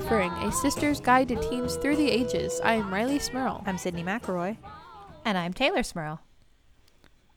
[0.00, 2.60] to Buffering, a sister's guide to teens through the ages.
[2.62, 3.62] I am Rileigh Smirl.
[3.66, 4.56] I'm Sydnee McElroy.
[5.24, 6.20] And I'm Teylor Smirl.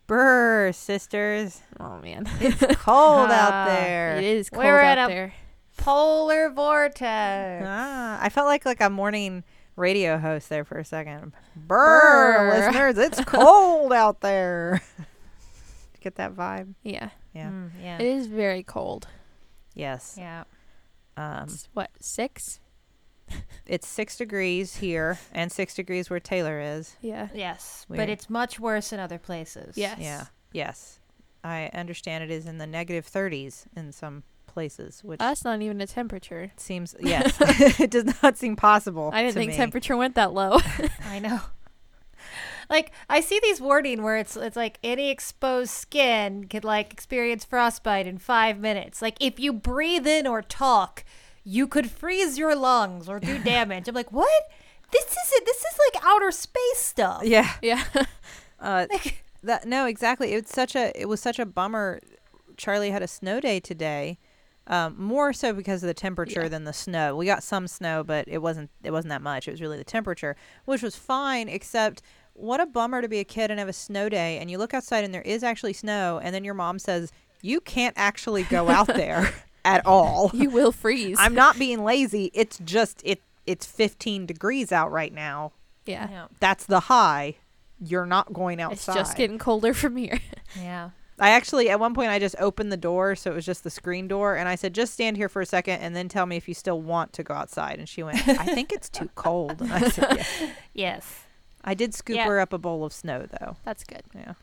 [0.08, 1.62] Brr, sisters.
[1.80, 4.18] Oh man, It's cold Ah, out there.
[4.18, 5.32] it is cold We're out at a-
[5.78, 7.66] Polar vortex.
[7.68, 9.44] Ah, I felt like like a morning
[9.76, 11.32] radio host there for a second.
[11.55, 12.50] Brr, Brr.
[12.54, 14.82] listeners, it's cold out there.
[16.02, 16.74] Get that vibe?
[16.84, 17.50] Yeah, Yeah.
[17.50, 17.98] Mm, yeah.
[17.98, 19.08] it is very cold.
[19.74, 20.16] Yes.
[20.20, 20.44] yeah.
[21.22, 22.60] Um, It's what six?
[23.66, 26.96] it's six degrees here and six degrees where Teylor is.
[27.02, 27.30] Yeah.
[27.34, 27.86] Yes.
[27.88, 27.98] Weird.
[28.00, 29.78] But it's much worse in other places.
[29.78, 30.00] Yes.
[30.00, 30.26] Yeah.
[30.52, 31.00] Yes.
[31.44, 35.80] I understand it is in the negative 30s in some places, which That's not even
[35.82, 36.52] a temperature.
[36.58, 37.35] seems yes,
[37.80, 39.10] it does not seem possible.
[39.13, 39.58] I didn't to think me.
[39.58, 40.60] temperature went that low.
[41.06, 41.40] I know.
[42.72, 47.44] Like I see these wording where it's it's like any exposed skin could like experience
[47.46, 49.02] frostbite in five minutes.
[49.02, 51.04] Like if you breathe in or talk,
[51.44, 53.88] you could freeze your lungs or do damage.
[53.88, 54.44] I'm like, what?
[54.91, 55.46] This isn't.
[55.46, 57.24] This is like outer space stuff.
[57.24, 57.52] Yeah.
[57.62, 57.84] yeah.
[58.60, 60.34] Uh, Like, that no, exactly.
[60.34, 62.00] It's such a it was such a bummer.
[62.58, 64.19] Charlie had a snow day today.
[64.68, 66.47] Um, more so because of the temperature Yeah.
[66.50, 67.16] than the snow.
[67.16, 69.47] We got some snow, but it wasn't it wasn't that much.
[69.47, 70.35] It was really the temperature,
[70.66, 71.50] which was fine.
[71.50, 72.03] Except,
[72.34, 74.74] what a bummer to be a kid and have a snow day, and you look
[74.74, 78.69] outside and there is actually snow, and then your mom says you can't actually go
[78.69, 79.34] out there
[79.66, 80.31] at all.
[80.34, 81.18] You will freeze.
[81.19, 82.31] I'm not being lazy.
[82.34, 85.51] It's just it it's 15 degrees out right now.
[85.85, 86.07] yeah.
[86.09, 86.28] yeah.
[86.40, 87.35] That's the high.
[87.83, 88.75] You're not going outside.
[88.75, 90.19] It's just getting colder from here.
[90.59, 90.89] Yeah.
[91.17, 93.69] I actually at one point I just opened the door so it was just the
[93.69, 96.35] screen door and I said just stand here for a second and then tell me
[96.35, 99.61] if you still want to go outside and she went I think it's too cold
[99.61, 100.51] and I said yeah.
[100.73, 101.19] Yes.
[101.63, 102.25] I did scoop Yeah.
[102.25, 103.55] her up a bowl of snow though.
[103.63, 104.03] That's good.
[104.16, 104.33] Yeah.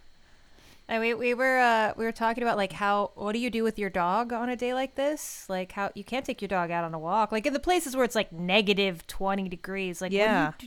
[0.90, 3.62] And we, we were uh, we were talking about like how what do you do
[3.62, 5.44] with your dog on a day like this?
[5.48, 7.30] Like how you can't take your dog out on a walk.
[7.32, 10.00] Like in the places where it's like negative twenty degrees.
[10.00, 10.52] Like what do you Yeah.
[10.58, 10.66] do?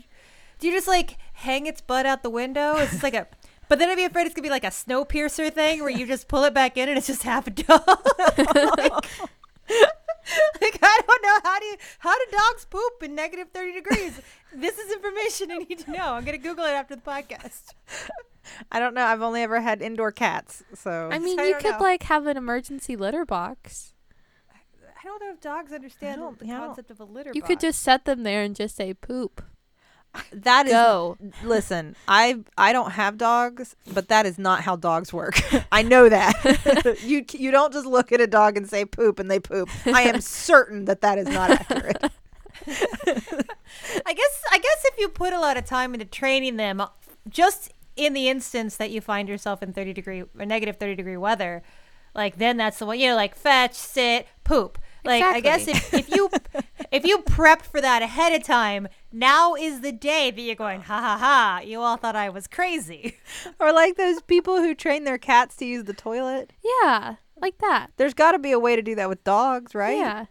[0.59, 2.75] Do you just like hang its butt out the window?
[2.78, 3.28] It's just like a.
[3.67, 6.28] But then I'd be afraid it's gonna be like a Snowpiercer thing where you just
[6.28, 7.81] pull it back in and it's just half a dog.
[8.78, 8.91] like,
[10.62, 14.20] like, I don't know how do you how do dogs poop in negative thirty degrees?
[14.54, 16.14] This is information I need to know.
[16.14, 17.74] I'm gonna Google it after the podcast.
[18.72, 19.06] I don't know.
[19.06, 20.64] I've only ever had indoor cats.
[20.74, 21.80] So I mean, I you don't could know.
[21.80, 23.94] like have an emergency litter box.
[24.52, 27.32] I don't know if dogs understand the yeah, concept of a litter.
[27.34, 29.42] You could just set them there and just say poop.
[30.33, 31.17] That is Go.
[31.44, 35.41] Listen, I I don't have dogs, but that is not how dogs work.
[35.72, 36.99] I know that.
[37.03, 39.69] you you don't just look at a dog and say poop and they poop.
[39.85, 42.03] I am certain that that is not accurate.
[42.67, 46.88] I guess I guess if you put a lot of time into training them, uh,
[47.29, 51.17] just in the instance that you find yourself in thirty degree or negative thirty degree
[51.17, 51.63] weather,
[52.13, 54.78] like then that's the one you know, like fetch, sit, poop.
[55.03, 56.29] Like I guess if, if you
[56.91, 60.81] if you prepped for that ahead of time, now is the day that you're going,
[60.81, 63.17] ha ha ha, you all thought I was crazy.
[63.59, 66.51] or like those people who train their cats to use the toilet.
[66.83, 67.88] Yeah, like that.
[67.97, 69.97] There's got to be a way to do that with dogs, right?
[69.97, 70.25] Yeah.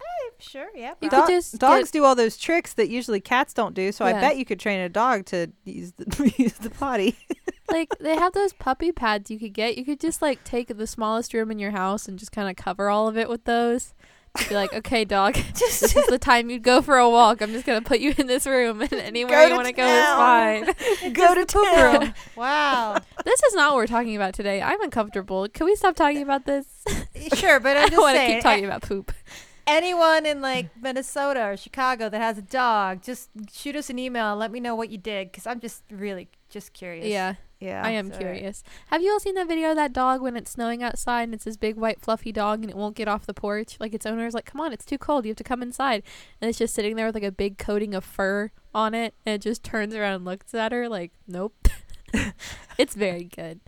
[0.00, 0.94] Eh, sure, yeah.
[1.00, 3.90] You Dog- could just dogs get- do all those tricks that usually cats don't do.
[3.92, 4.16] So Yeah.
[4.16, 7.16] I bet you could train a dog to use the use the potty.
[7.70, 9.76] like they have those puppy pads you could get.
[9.78, 12.56] You could just like take the smallest room in your house and just kind of
[12.56, 13.94] cover all of it with those.
[14.48, 17.40] Be like, okay, dog, Just this is the time you'd go for a walk.
[17.42, 19.86] I'm just gonna put you in this room, and anywhere Go you want to go
[19.86, 20.64] is fine.
[21.12, 22.00] Go to poop town.
[22.00, 22.14] room.
[22.36, 22.96] Wow.
[23.24, 24.62] this is not what we're talking about today.
[24.62, 25.48] I'm uncomfortable.
[25.48, 26.66] Can we stop talking about this?
[27.34, 29.12] Sure, but I I'm just want to keep talking about poop.
[29.66, 34.30] anyone in like Minnesota or Chicago that has a dog, just shoot us an email
[34.32, 37.06] and let me know what you did because I'm just really just curious.
[37.06, 37.82] Yeah, Yeah.
[37.82, 38.62] I am curious.
[38.88, 41.44] Have you all seen that video of that dog when it's snowing outside and it's
[41.44, 43.76] this big white fluffy dog and it won't get off the porch?
[43.80, 45.24] Like its owner's like, "Come on, it's too cold.
[45.24, 46.02] You have to come inside."
[46.40, 49.34] And it's just sitting there with like a big coating of fur on it, and
[49.34, 51.68] it just turns around and looks at her like, "Nope."
[52.78, 53.60] it's very good.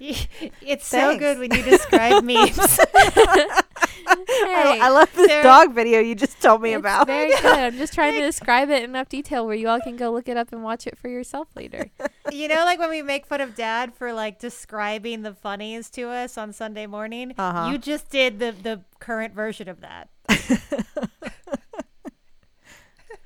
[0.62, 1.20] It's so Thanks.
[1.20, 2.58] good when you describe memes.
[2.58, 3.64] I,
[4.06, 7.06] Hey, I love this dog video you just told me it's about.
[7.06, 7.44] very good.
[7.46, 10.28] I'm just trying to describe it in enough detail where you all can go look
[10.28, 11.90] it up and watch it for yourself later.
[12.32, 16.08] you know, like when we make fun of dad for like describing the funnies to
[16.08, 17.34] us on Sunday morning.
[17.36, 17.70] Uh-huh.
[17.70, 20.08] You just did the the current version of that.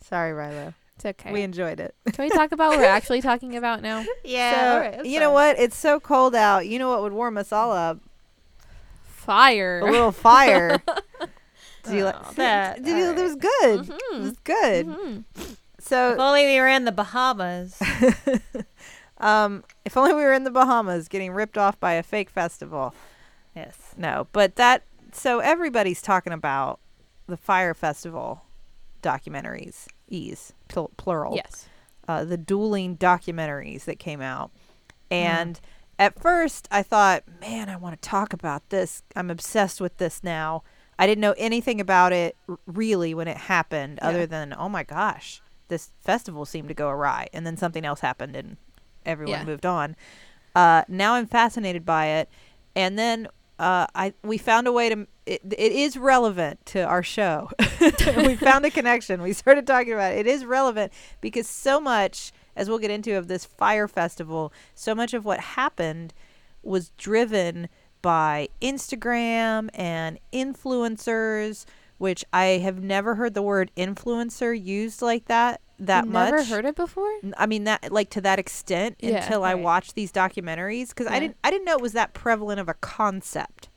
[0.02, 0.75] Sorry, Rilo.
[1.04, 1.32] It's okay.
[1.32, 1.94] We enjoyed it.
[2.12, 4.04] Can we talk about what we're actually talking about now?
[4.25, 4.52] Yeah.
[4.54, 5.58] so, all right, that's you know what?
[5.58, 6.66] It's so cold out.
[6.69, 7.99] You know what would warm us all up?
[9.04, 9.81] Fire.
[9.81, 10.81] A little fire.
[11.84, 13.81] Did you Oh, like that- Did you, It was good.
[13.90, 14.20] It Mhm.
[14.20, 14.87] was good.
[14.87, 15.25] Mhm.
[15.37, 17.81] If So, only we were in the Bahamas.
[19.19, 22.94] um, if only we were in the Bahamas getting ripped off by a fake festival.
[23.56, 23.76] yes.
[23.96, 24.82] No, but that.
[25.12, 26.78] So everybody's talking about
[27.26, 28.43] the Fyre Festival
[29.02, 31.35] documentaries, ease pl- plural.
[31.37, 31.69] Yes.
[32.09, 34.50] uh, the dueling documentaries that came out.
[35.11, 35.61] And
[35.99, 39.03] at first, I thought, man, I want to talk about this.
[39.14, 40.62] I'm obsessed with this now.
[40.99, 44.09] I didn't know anything about it r- really when it happened, Yeah.
[44.09, 47.29] other than, oh my gosh, this festival seemed to go awry.
[47.32, 48.56] And then something else happened and
[49.06, 49.44] everyone Yeah.
[49.44, 49.97] moved on.
[50.55, 52.29] Uh, now I'm fascinated by it.
[52.75, 53.29] And then
[53.62, 57.49] uh, I we found a way to it, it is relevant to our show.
[57.81, 59.23] we found a connection.
[59.23, 60.26] We started talking about it.
[60.26, 64.97] It is relevant because so much, as we'll get into, of this Fyre festival, so
[64.97, 66.12] much of what happened
[66.64, 67.69] was driven
[68.03, 71.64] by Instagram and influencers,
[71.99, 76.31] which I have never heard the word influencer used like that that You much.
[76.31, 77.11] Never heard it before.
[77.37, 81.19] I mean that like to that extent Yeah, until I watched these documentaries because I
[81.20, 83.69] didn't I didn't know it was that prevalent of a concept.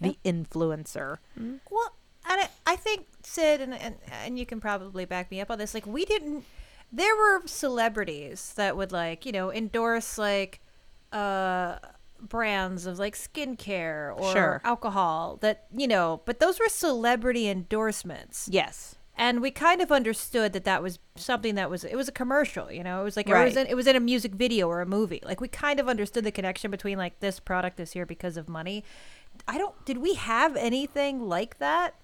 [0.00, 0.08] Yeah.
[0.10, 1.18] The influencer.
[1.36, 1.92] Well,
[2.28, 3.94] and I, I think Sid and, and
[4.24, 5.72] and you can probably back me up on this.
[5.74, 6.44] Like we didn't.
[6.92, 10.60] There were celebrities that would like you know endorse like
[11.12, 11.76] uh
[12.20, 14.60] brands of like skincare or Sure.
[14.64, 18.48] alcohol that you know, but those were celebrity endorsements.
[18.50, 18.96] Yes.
[19.16, 22.70] And we kind of understood that that was something that was it was a commercial
[22.70, 24.80] you know it was like it was in, it was in a music video or
[24.80, 28.06] a movie like we kind of understood the connection between like this product is here
[28.06, 28.84] because of money
[29.48, 31.94] i don't did we have anything like that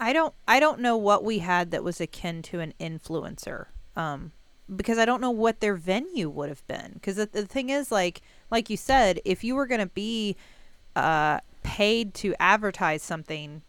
[0.00, 3.66] I don't I don't know what we had that was akin to an influencer.
[3.96, 4.32] Um
[4.74, 6.92] because I don't know what their venue would have been.
[6.94, 10.36] Because the, the thing is, like, like you said, if you were going to be
[10.96, 13.60] uh, paid to advertise something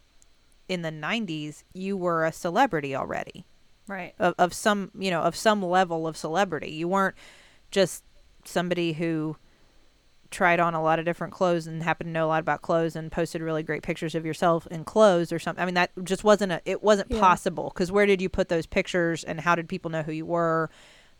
[0.68, 3.44] in the '90s, you were a celebrity already.
[3.88, 4.14] right.
[4.18, 6.70] Of, of some you know of some level of celebrity.
[6.70, 7.14] You weren't
[7.70, 8.04] just
[8.44, 9.36] somebody who
[10.30, 12.96] tried on a lot of different clothes and happened to know a lot about clothes
[12.96, 15.62] and posted really great pictures of yourself in clothes or something.
[15.62, 17.20] I mean that just wasn't a it wasn't Yeah.
[17.20, 17.70] possible.
[17.72, 20.68] Because where did you put those pictures and how did people know who you were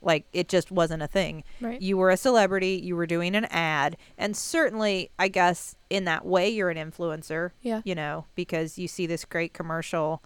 [0.06, 1.42] like it just wasn't a thing.
[1.60, 1.82] Right.
[1.82, 6.24] you were a celebrity you were doing an ad and certainly i guess in that
[6.24, 7.82] way you're an influencer Yeah.
[7.84, 10.22] you know because you see this great commercial.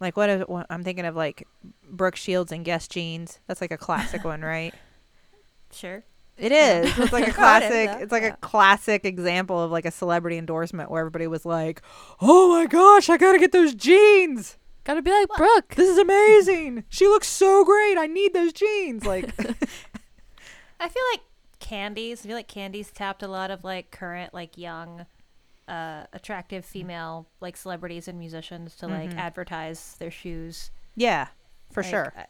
[0.00, 1.46] Like what is what i'm thinking of like
[1.88, 3.40] brooke shields and guess jeans.
[3.48, 4.72] That's like a classic one right?
[5.72, 6.04] Sure.
[6.36, 6.98] It is.
[6.98, 8.34] It's like a Got it, classic it's like yeah.
[8.34, 11.80] a classic example of like a celebrity endorsement where everybody was like
[12.20, 15.74] oh my gosh i gotta get those jeans Gotta be like Brooke.
[15.74, 19.24] this is amazing she looks so great i need those jeans like
[20.80, 21.20] i feel like
[21.60, 25.06] Candie's i feel like Candie's tapped a lot of like current like young
[25.68, 29.16] uh attractive female like celebrities and musicians to like Mhm.
[29.18, 31.28] advertise their shoes yeah
[31.72, 32.26] for Like, sure I-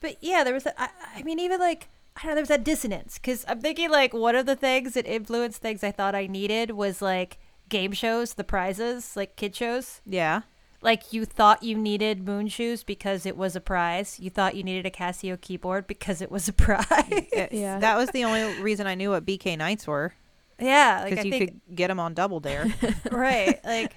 [0.00, 0.64] but yeah, there was.
[0.64, 3.60] A, I, I mean, even like I don't know, there was that dissonance because I'm
[3.60, 7.36] thinking like one of the things that influenced things I thought I needed was like
[7.68, 10.00] game shows, the prizes, like kid shows.
[10.06, 10.40] yeah
[10.82, 14.18] Like you thought you needed moon shoes because it was a prize.
[14.18, 16.86] You thought you needed a Casio keyboard because it was a prize.
[17.10, 17.78] It- Yeah.
[17.80, 20.14] that was the only reason i knew what BK Knights were
[20.58, 22.66] yeah, because I you think could get them on double dare
[23.10, 23.94] right, like.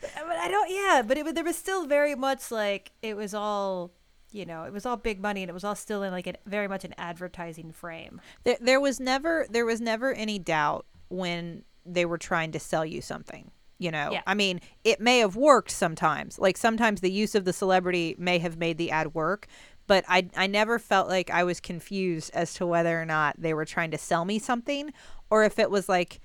[0.00, 0.70] But I don't.
[0.70, 3.90] Yeah, but it was there was still very much like it was all.
[4.32, 6.34] You know, it was all big money, and it was all still in like a
[6.46, 8.20] very much an advertising frame.
[8.44, 12.84] there, there was never there was never any doubt when they were trying to sell
[12.84, 14.22] you something you know Yeah.
[14.26, 18.38] i mean it may have worked sometimes like sometimes the use of the celebrity may
[18.38, 19.46] have made the ad work
[19.86, 23.52] but i i never felt like i was confused as to whether or not they
[23.54, 24.92] were trying to sell me something
[25.30, 26.20] or if it was like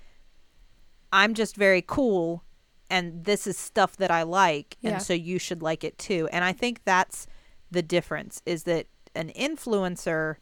[1.11, 2.43] i'm just very cool
[2.89, 4.91] and this is stuff that i like Yeah.
[4.91, 7.27] and so you should like it too and i think that's
[7.71, 10.35] the difference is that an influencer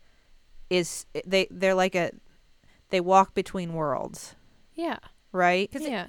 [0.70, 2.12] is they they're like a
[2.90, 4.36] they walk between worlds
[4.76, 4.98] Yeah.
[5.32, 6.08] right Yeah.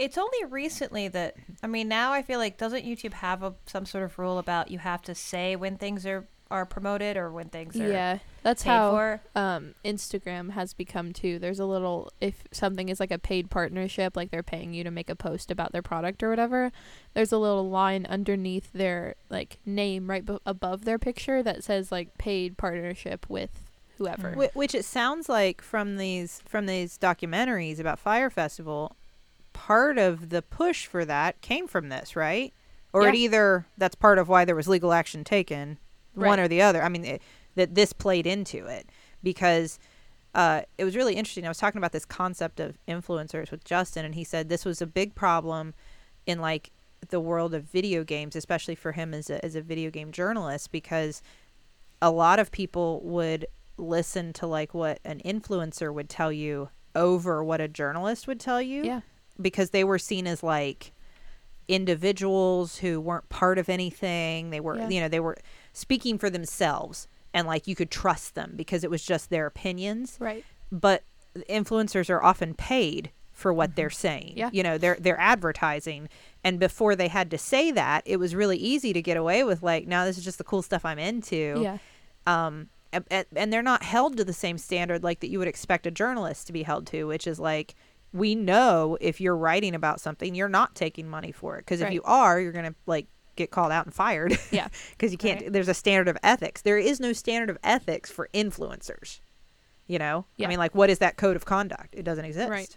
[0.00, 3.84] It's only recently that I mean now I feel like doesn't YouTube have a, some
[3.86, 7.48] sort of rule about you have to say when things are are promoted or when
[7.48, 8.18] things are Yeah.
[8.42, 9.20] That's paid how for?
[9.36, 11.38] um Instagram has become too.
[11.38, 14.90] There's a little if something is like a paid partnership, like they're paying you to
[14.90, 16.72] make a post about their product or whatever,
[17.14, 21.92] there's a little line underneath their like name right b- above their picture that says
[21.92, 23.50] like paid partnership with
[23.98, 24.32] whoever.
[24.32, 28.96] Wh- which it sounds like from these from these documentaries about Fyre festival
[29.52, 32.52] part of the push for that came from this right?
[32.92, 35.78] Or it either that's part of why there was legal action taken
[36.14, 36.82] one or the other.
[36.82, 37.22] I mean it,
[37.54, 38.88] that this played into it.
[39.22, 39.78] Because
[40.34, 41.44] uh, it was really interesting.
[41.44, 44.80] I was talking about this concept of influencers with justin and he said this was
[44.80, 45.74] a big problem
[46.26, 46.70] in like
[47.08, 50.70] the world of video games especially for him as a, as a video game journalist
[50.70, 51.22] because
[52.02, 57.42] a lot of people would listen to like what an influencer would tell you over
[57.42, 58.84] what a journalist would tell you.
[58.84, 59.00] Yeah.
[59.42, 60.92] Because they were seen as like
[61.68, 64.50] individuals who weren't part of anything.
[64.50, 64.88] They were, Yeah.
[64.88, 65.36] you know, they were
[65.72, 70.16] speaking for themselves and like you could trust them because it was just their opinions.
[70.20, 70.44] Right.
[70.72, 71.04] But
[71.48, 74.32] influencers are often paid for what they're saying.
[74.36, 74.50] Yeah.
[74.52, 76.08] You know, they're they're advertising
[76.44, 79.62] and before they had to say that, it was really easy to get away with
[79.62, 81.78] like, no, this is just the cool stuff I'm into Yeah.
[82.26, 85.46] um a- a- and they're not held to the same standard like that you would
[85.46, 87.76] expect a journalist to be held to which is like
[88.12, 91.92] we know if you're writing about something you're not taking money for it because if
[91.92, 94.68] you are you're gonna like get called out and fired Yeah.
[94.90, 95.52] because you can't Right.
[95.52, 99.20] there's a standard of ethics there is no standard of ethics for influencers
[99.86, 100.46] you know Yeah.
[100.46, 102.76] i mean like what is that code of conduct it doesn't exist Right.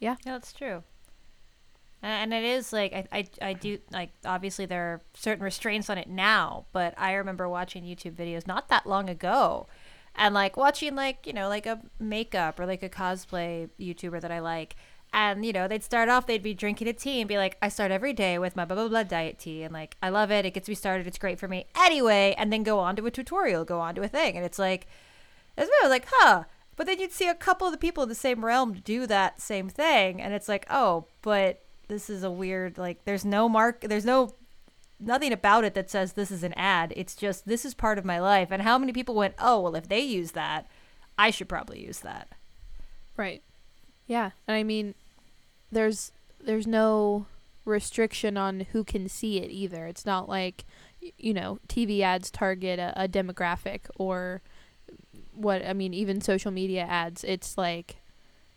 [0.00, 0.84] Yeah, Yeah, that's true.
[2.00, 5.98] And it is like I, I, I do like obviously there are certain restraints on
[5.98, 9.66] it now, but I remember watching YouTube videos not that long ago,
[10.18, 14.30] and like watching like you know like a makeup or like a cosplay YouTuber that
[14.30, 14.76] I like,
[15.12, 17.68] and you know they'd start off they'd be drinking a tea and be like I
[17.68, 20.44] start every day with my blah blah blah diet tea and like I love it
[20.44, 23.10] it gets me started it's great for me anyway and then go on to a
[23.10, 24.86] tutorial go on to a thing and it's like
[25.58, 26.44] it's really like, huh.
[26.76, 29.40] But then you'd see a couple of the people in the same realm do that
[29.40, 33.04] same thing, and it's like, oh, but this is a weird like.
[33.04, 33.80] There's no mark.
[33.80, 34.34] There's no
[35.00, 36.92] nothing about it that says this is an ad.
[36.96, 38.48] It's just this is part of my life.
[38.50, 40.66] And how many people went, oh, well, if they use that,
[41.16, 42.28] I should probably use that.
[43.16, 43.42] Right.
[44.06, 44.94] Yeah, and I mean,
[45.70, 47.26] there's there's no
[47.64, 49.86] restriction on who can see it either.
[49.86, 50.64] It's not like
[51.18, 54.40] you know TV ads target a, a demographic or
[55.34, 57.22] what I mean even social media ads.
[57.24, 57.96] It's like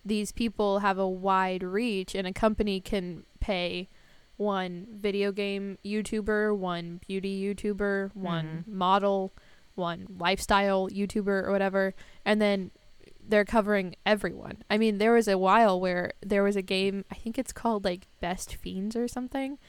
[0.06, 3.90] these people have a wide reach, and a company can pay
[4.42, 8.22] one video game YouTuber, one beauty YouTuber, mm-hmm.
[8.22, 9.34] one model,
[9.76, 11.94] one lifestyle YouTuber or whatever,
[12.26, 12.72] and then
[13.26, 14.64] they're covering everyone.
[14.70, 17.86] I mean, there was a while where there was a game, I think it's called
[17.86, 19.60] like Best Fiends or something.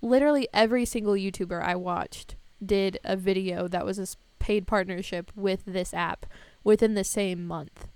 [0.00, 4.06] Literally every single YouTuber I watched did a video that was a
[4.38, 6.26] paid partnership with this app
[6.64, 7.86] within the same month.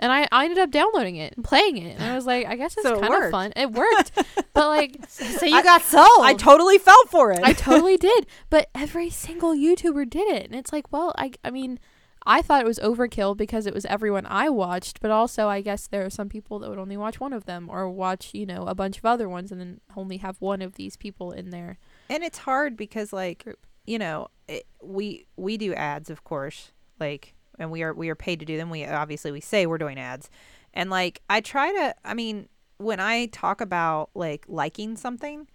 [0.00, 1.96] And I, I ended up downloading it and playing it.
[1.98, 3.52] And I was like, I guess it's So it kind of fun.
[3.56, 4.12] It worked.
[4.54, 6.20] but like So you I- got sold.
[6.22, 8.26] i totally fell for it I totally did.
[8.50, 10.46] But every single YouTuber did it.
[10.46, 11.78] And it's like, well, I I mean,
[12.26, 15.86] I thought it was overkill because it was everyone I watched, but also I guess
[15.86, 18.64] there are some people that would only watch one of them or watch, you know,
[18.66, 21.78] a bunch of other ones and then only have one of these people in there.
[22.10, 23.44] and it's hard because like
[23.86, 28.14] you know it, we we do ads of course like and we are we are
[28.14, 30.30] paid to do them we obviously we say we're doing ads
[30.74, 32.48] and like i try to i mean
[32.78, 35.46] when i talk about like liking something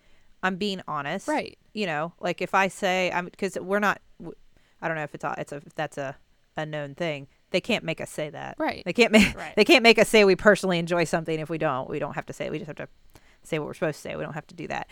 [0.42, 1.58] i'm being honest Right.
[1.74, 4.02] you know like if i say i'm because we're not
[4.82, 6.18] I don't know if it's a, it's a if that's a
[6.58, 8.84] a known thing they can't make us say that Right.
[8.86, 9.54] they can't make Right.
[9.56, 12.26] they can't make us say we personally enjoy something if we don't we don't have
[12.28, 12.52] to say it.
[12.52, 12.88] we just have to
[13.44, 14.88] say what we're supposed to say we don't have to do that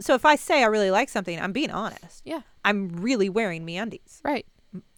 [0.00, 2.40] so if i say i really like something i'm being honest Yeah.
[2.64, 4.44] i'm really wearing MeUndies Right.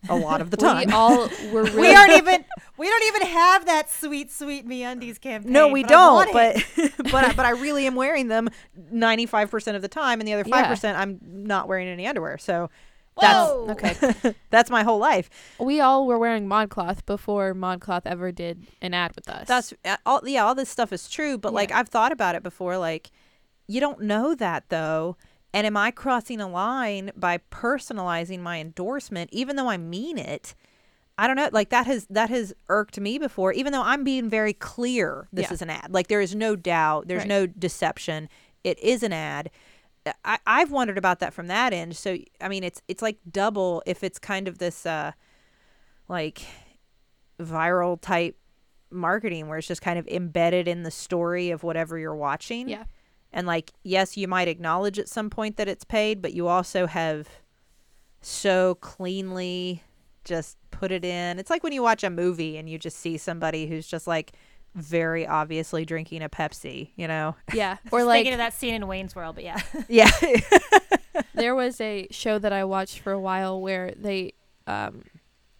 [0.08, 2.44] A lot of the We time all were really we aren't even
[2.76, 5.52] we don't even have that sweet sweet MeUndies campaign.
[5.52, 6.64] no we but don't but
[7.10, 8.48] but I, but i really am wearing them
[8.92, 11.00] 95% of the time and the other 5% Yeah.
[11.00, 12.70] i'm not wearing any underwear so
[13.20, 13.68] that's Whoa.
[13.70, 14.34] Okay.
[14.50, 19.14] that's my whole life we all were wearing ModCloth before ModCloth ever did an ad
[19.16, 19.48] with us.
[19.48, 20.20] That's uh, all.
[20.28, 22.76] Yeah, all this stuff is true, but like I've thought about it before.
[22.76, 23.10] Like,
[23.66, 25.16] you don't know that though.
[25.54, 30.54] And am I crossing a line by personalizing my endorsement, even though I mean it?
[31.18, 31.48] I don't know.
[31.50, 35.28] Like that has that has irked me before, even though I'm being very clear.
[35.32, 35.54] This Yeah.
[35.54, 35.86] is an ad.
[35.90, 37.08] Like there is no doubt.
[37.08, 37.28] There's Right.
[37.28, 38.28] no deception.
[38.64, 39.50] It is an ad.
[40.24, 41.96] I, I've wondered about that from that end.
[41.96, 45.12] So I mean, it's it's like double if it's kind of this uh
[46.06, 46.42] like
[47.40, 48.36] viral type
[48.90, 52.68] marketing where it's just kind of embedded in the story of whatever you're watching.
[52.68, 52.84] yeah.
[53.36, 56.86] And like, yes, you might acknowledge at some point that it's paid, but you also
[56.86, 57.28] have
[58.22, 59.82] so cleanly
[60.24, 61.38] just put it in.
[61.38, 64.32] It's like when you watch a movie and you just see somebody who's just like
[64.74, 67.36] very obviously drinking a Pepsi, you know?
[67.52, 67.76] Yeah.
[67.92, 69.60] Or like thinking of that scene in Wayne's World, but yeah.
[69.88, 70.10] Yeah.
[71.34, 74.32] there was a show that I watched for a while where they
[74.66, 75.04] um,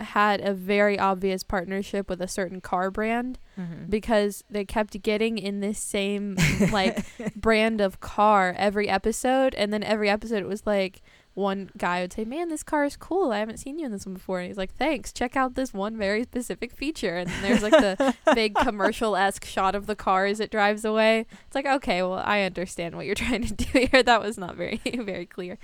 [0.01, 3.87] had a very obvious partnership with a certain car brand Mm-hmm.
[3.89, 6.37] because they kept getting in this same
[6.71, 6.99] like
[7.35, 11.01] brand of car every episode and then every episode it was like
[11.33, 13.33] one guy would say man this car is cool.
[13.33, 14.41] I haven't seen you in this one before.
[14.41, 15.11] And he's like thanks.
[15.11, 17.17] Check out this one very specific feature.
[17.17, 21.25] And then there's like the big commercial-esque shot of the car as it drives away.
[21.47, 24.03] It's like okay well i understand what you're trying to do here.
[24.05, 25.57] That was not very very clear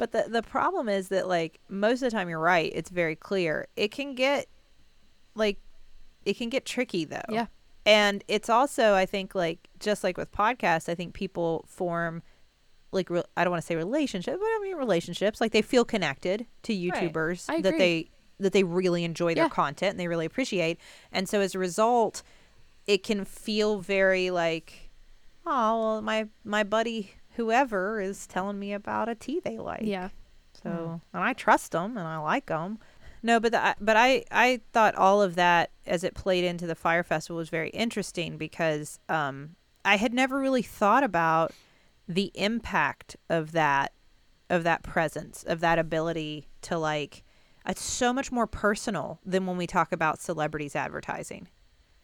[0.00, 3.14] But the the problem is that like most of the time you're right, it's very
[3.14, 3.68] clear.
[3.76, 4.46] It can get
[5.34, 5.58] like
[6.24, 7.20] it can get tricky though.
[7.28, 7.46] Yeah.
[7.84, 12.22] And it's also I think like just like with podcasts, I think people form
[12.92, 15.38] like re- I don't want to say relationship, but I mean relationships.
[15.38, 19.48] Like they feel connected to YouTubers I that they that they really enjoy their Yeah.
[19.50, 20.78] content and they really appreciate.
[21.12, 22.22] And so as a result,
[22.86, 24.88] it can feel very like,
[25.44, 29.80] oh, well, my my buddy whoever is telling me about a tea they like.
[29.82, 30.10] Yeah.
[30.62, 32.78] So, and I trust them and I like them.
[33.22, 36.74] No, but the, but I I thought all of that as it played into the
[36.74, 41.52] Fyre Festival was very interesting because um I had never really thought about
[42.06, 43.92] the impact of that
[44.50, 47.24] of that presence of that ability to like
[47.66, 51.48] it's so much more personal than when we talk about celebrities advertising.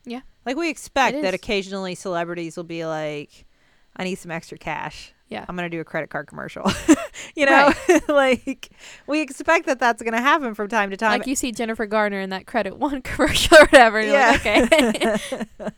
[0.05, 0.21] Yeah.
[0.47, 3.45] Like we expect that occasionally celebrities will be like
[3.97, 5.15] I need some extra cash.
[5.29, 5.45] Yeah.
[5.49, 6.71] I'm going to do a credit card commercial.
[7.35, 7.73] you know,
[8.09, 8.71] like
[9.07, 11.19] we expect that that's going to happen from time to time.
[11.19, 14.01] Like you see Jennifer Garner in that Credit One commercial or whatever.
[14.01, 14.31] Yeah.
[14.31, 15.17] Like, okay.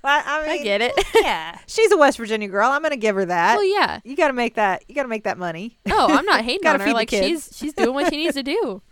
[0.05, 0.93] I, I mean, I get it.
[1.15, 1.59] yeah.
[1.67, 2.71] she's a West Virginia girl.
[2.71, 3.57] I'm going to give her that.
[3.57, 4.01] well, yeah.
[4.05, 4.85] You got to make that.
[4.87, 5.79] You got to make that money.
[5.87, 6.93] No, I'm not hating on her.
[6.93, 8.83] Like she's she's doing what she needs to do.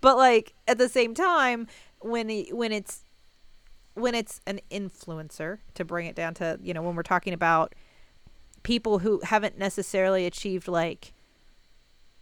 [0.00, 1.66] But like at the same time,
[2.00, 3.04] when he, when it's
[3.94, 7.74] when it's an influencer, to bring it down to you know when we're talking about
[8.68, 11.14] people who haven't necessarily achieved like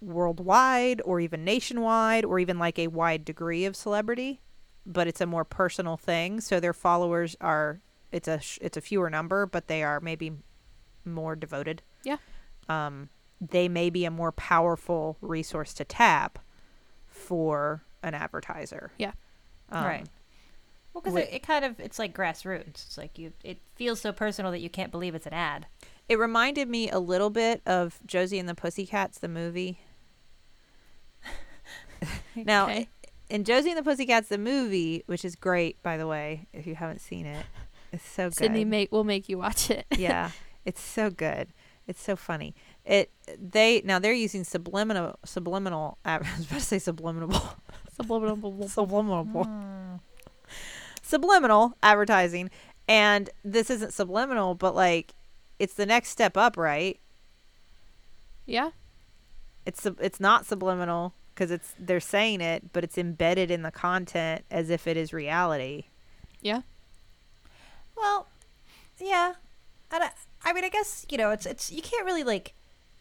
[0.01, 4.39] worldwide or even nationwide or even like a wide degree of celebrity,
[4.87, 6.41] but it's a more personal thing.
[6.41, 7.81] So their followers are
[8.13, 10.31] it's a it's a fewer number, but they are maybe
[11.05, 11.83] more devoted.
[12.05, 12.19] Yeah.
[12.69, 13.09] Um,
[13.41, 16.39] they may be a more powerful resource to tap
[17.09, 18.93] for an advertiser.
[18.99, 19.15] Yeah.
[19.73, 20.07] Um, Right.
[20.95, 22.87] Well, because it, it kind of it's like grassroots.
[22.87, 23.33] It's like you.
[23.43, 25.67] It feels so personal that you can't believe it's an ad.
[26.09, 29.81] It reminded me a little bit of Josie and the Pussycats, the movie.
[32.37, 32.89] now, Okay.
[33.29, 36.75] in Josie and the Pussycats, the movie, which is great, by the way, if you
[36.75, 37.45] haven't seen it,
[37.93, 38.53] it's so good.
[38.53, 39.87] Sydnee make will make you watch it.
[39.97, 40.31] yeah,
[40.65, 41.49] it's so good.
[41.89, 42.55] It's so funny.
[42.85, 45.99] It they now they're using subliminal subliminal.
[46.05, 47.31] I was about to say subliminal.
[47.97, 48.69] Subliminal.
[48.69, 49.25] subliminal.
[49.25, 49.97] Hmm.
[51.03, 52.51] Subliminal advertising,
[52.89, 55.15] and this isn't subliminal, but like,
[55.59, 56.99] it's the next step up, right?
[58.45, 58.71] Yeah.
[59.65, 63.71] It's sub- it's not subliminal because it's they're saying it, but it's embedded in the
[63.71, 65.85] content as if it is reality.
[66.41, 66.63] Yeah.
[67.97, 68.29] Well,
[69.01, 69.35] yeah.
[69.91, 70.11] And I,
[70.45, 72.55] I mean, I guess you know, it's it's you can't really like,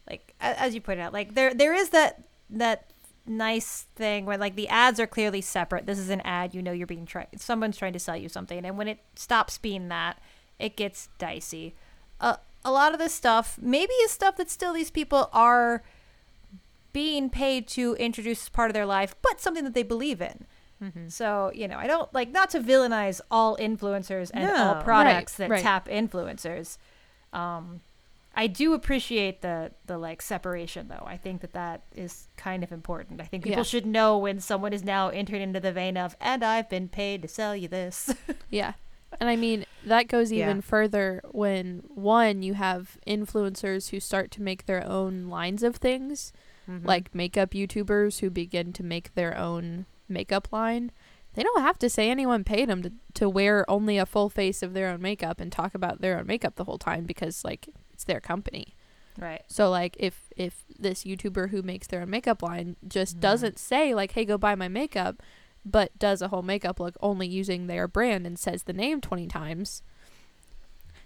[0.09, 2.89] like as you pointed out, like there there is that that
[3.27, 5.85] nice thing where like the ads are clearly separate.
[5.85, 6.55] This is an ad.
[6.55, 7.27] You know, you're being tried.
[7.37, 10.19] Someone's trying to sell you something, and when it stops being that,
[10.57, 11.75] it gets dicey.
[12.67, 15.83] A lot of this stuff maybe is stuff that still these people are
[16.93, 20.45] being paid to introduce as part of their life, but something that they believe in.
[21.07, 25.47] So, you know, I don't like not to villainize all influencers and all products Right,
[25.47, 25.63] that right.
[25.63, 26.77] tap influencers.
[27.33, 27.81] Um,
[28.35, 31.03] I do appreciate the the like separation though.
[31.05, 33.19] I think that that is kind of important.
[33.21, 33.63] I think people Yeah.
[33.63, 37.21] should know when someone is now entered into the vein of and I've been paid
[37.23, 38.13] to sell you this.
[38.51, 38.73] Yeah.
[39.19, 40.45] And I mean, that goes Yeah.
[40.49, 45.78] even further when one, you have influencers who start to make their own lines of
[45.78, 46.32] things,
[46.69, 46.88] Mm-hmm.
[46.88, 50.91] like makeup YouTubers who begin to make their own makeup line.
[51.36, 54.63] They don't have to say anyone paid them to, to wear only a full face
[54.63, 57.67] of their own makeup and talk about their own makeup the whole time because, like,
[57.93, 58.73] it's their company.
[59.19, 59.43] right.
[59.47, 63.21] So like if if this YouTuber who makes their own makeup line just Mhm.
[63.21, 65.21] doesn't say like hey go buy my makeup
[65.65, 69.28] but does a whole makeup look only using their brand and says the name 20
[69.28, 69.82] times.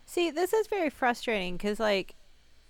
[0.06, 2.16] See, this is very frustrating because, like,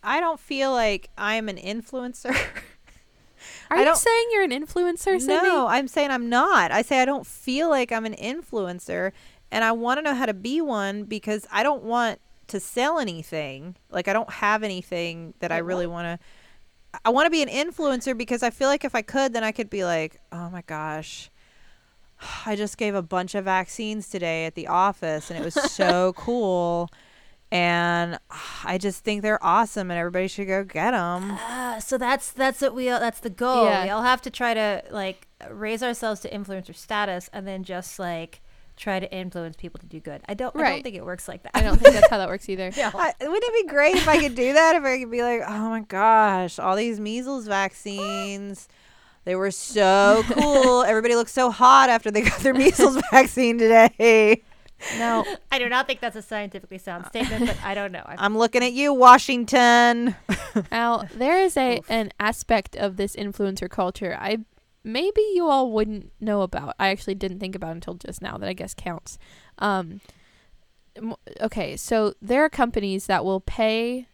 [0.04, 2.36] I don't feel like I'm an influencer.
[3.72, 5.44] Are I you saying you're an influencer, Sydnee?
[5.44, 6.72] no, I'm saying I'm not.
[6.72, 9.14] I say I don't feel like I'm an influencer,
[9.52, 13.00] and I want to know how to be one because I don't want to sell
[13.00, 13.76] anything.
[13.90, 17.00] Like, I don't have anything that I Wait, really want to.
[17.06, 19.52] I want to be an influencer because I feel like if I could, then I
[19.52, 21.30] could be like, oh my gosh.
[22.46, 26.14] I just gave a bunch of vaccines today at the office and it was so
[26.18, 26.90] cool.
[27.52, 28.20] And
[28.64, 31.32] I just think they're awesome and everybody should go get them.
[31.32, 33.66] Ah, so that's that's what we all, that's the goal.
[33.66, 33.86] Yeah.
[33.86, 37.98] We all have to try to like raise ourselves to influencer status and then just
[37.98, 38.42] like
[38.80, 40.22] try to influence people to do good.
[40.28, 41.52] I don't I don't think it works like that.
[41.56, 42.72] I don't think that's how that works either.
[42.78, 42.92] yeah.
[42.94, 44.76] I, wouldn't it be great if I could do that?
[44.76, 48.68] If I could be like, oh my gosh, all these measles vaccines,
[49.26, 50.84] they were so cool.
[50.88, 54.42] Everybody looked so hot after they got their measles vaccine today.
[54.98, 58.04] Now, I do not think that's a scientifically sound statement, but I don't know.
[58.06, 60.16] I, I'm looking at you, Washington.
[60.72, 61.92] now there is a Oof.
[61.92, 64.38] an aspect of this influencer culture I
[64.84, 66.76] maybe you all wouldn't know about.
[66.80, 69.18] I actually didn't think about until just now that I guess counts.
[69.58, 70.00] Um
[71.42, 74.08] okay, so there are companies that will pay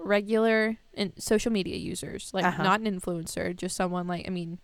[0.00, 2.62] regular in social media users, like Uh-huh.
[2.62, 4.58] not an influencer, just someone like I mean,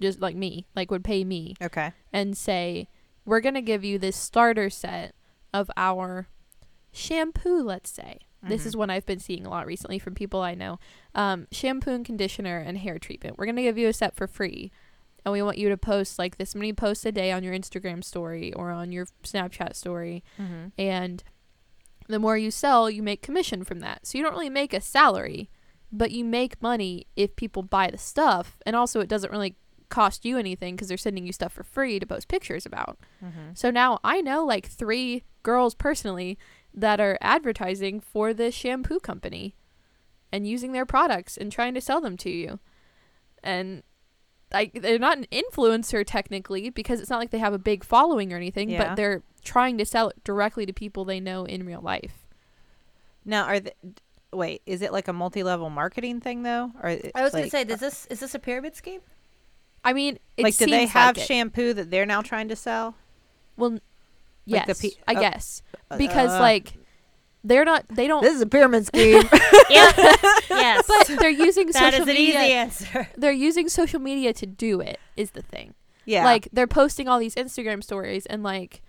[0.00, 1.92] just like me, like would pay me Okay.
[2.12, 2.88] and say,
[3.24, 5.14] "We're gonna give you this starter set
[5.54, 6.28] of our
[6.92, 10.54] shampoo." Let's say this is one I've been seeing a lot recently from people I
[10.56, 10.80] know.
[11.14, 13.38] Um, shampoo and conditioner and hair treatment.
[13.38, 14.72] We're gonna give you a set for free,
[15.24, 18.02] and we want you to post like this many posts a day on your Instagram
[18.02, 20.68] story or on your Snapchat story, Mm-hmm.
[20.76, 21.22] and
[22.12, 24.06] the more you sell, you make commission from that.
[24.06, 25.50] So you don't really make a salary,
[25.90, 29.56] but you make money if people buy the stuff, and also it doesn't really
[29.88, 32.98] cost you anything because they're sending you stuff for free to post pictures about.
[33.22, 33.50] Mm-hmm.
[33.54, 36.38] So now I know like three girls personally
[36.72, 39.54] that are advertising for this shampoo company
[40.32, 42.58] and using their products and trying to sell them to you.
[43.42, 43.82] And
[44.52, 48.32] like they're not an influencer technically because it's not like they have a big following
[48.32, 48.88] or anything, Yeah.
[48.88, 52.26] but they're trying to sell it directly to people they know in real life.
[53.24, 53.72] Now, are the,
[54.32, 54.62] wait?
[54.66, 56.72] Is it like a multi-level marketing thing though?
[56.82, 59.00] Or I was like, gonna say, does this is this a pyramid scheme?
[59.84, 61.26] I mean, it like, do they have like it.
[61.26, 62.94] shampoo that they're now trying to sell?
[63.56, 63.80] Well, like
[64.66, 65.62] yes, the pe- I uh, guess
[65.96, 66.74] because uh, like
[67.44, 69.22] they're not they don't This is a pyramid scheme.
[69.70, 69.92] yeah.
[70.50, 70.84] yes.
[70.86, 73.08] but they're using that social is an media easy answer.
[73.16, 75.74] they're using social media to do it is the thing.
[76.04, 76.24] yeah.
[76.24, 78.82] Like they're posting all these Instagram stories and like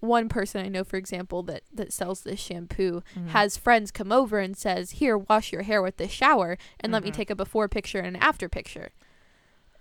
[0.00, 3.28] one person I know for example that that sells this shampoo Mhm.
[3.28, 7.02] has friends come over and says, "Here, wash your hair with this shower and let
[7.02, 7.14] me Mhm.
[7.14, 8.90] take a before picture and an after picture."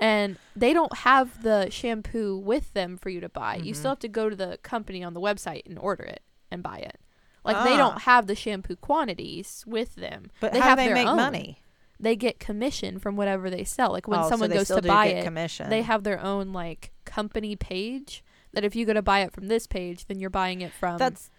[0.02, 3.56] And they don't have the shampoo with them for you to buy.
[3.58, 3.78] You Mhm.
[3.78, 6.78] still have to go to the company on the website and order it and buy
[6.80, 7.00] it.
[7.44, 7.78] Like they Ah.
[7.78, 10.30] don't have the shampoo quantities with them.
[10.40, 11.16] but they how have they their make own.
[11.18, 11.62] money?
[12.00, 13.92] They get commission from whatever they sell.
[13.92, 15.70] Like when Oh, someone they goes to buy it, commission.
[15.70, 18.24] they have their own like company page
[18.54, 20.98] that if you go to buy it from this page, then you're buying it from
[20.98, 21.30] That's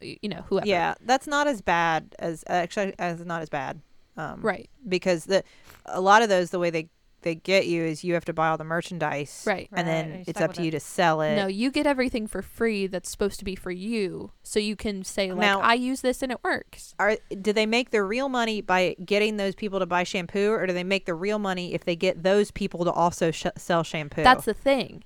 [0.00, 0.66] you know whoever.
[0.66, 0.94] yeah.
[1.00, 3.80] That's not as bad as actually as not as bad.
[4.16, 4.68] Um, Right.
[4.88, 5.44] Because the
[5.86, 6.88] a lot of those the way they
[7.22, 9.44] they get you is you have to buy all the merchandise.
[9.46, 9.68] Right.
[9.72, 10.64] And Right, then and it's up to it.
[10.64, 11.36] you to sell it.
[11.36, 14.32] No, you get everything for free that's supposed to be for you.
[14.42, 16.94] So you can say like Now- I use this and it works.
[16.98, 20.66] Are do they make the real money by getting those people to buy shampoo, or
[20.66, 23.82] do they make the real money if they get those people to also sh- sell
[23.82, 24.22] shampoo?
[24.22, 25.04] That's the thing.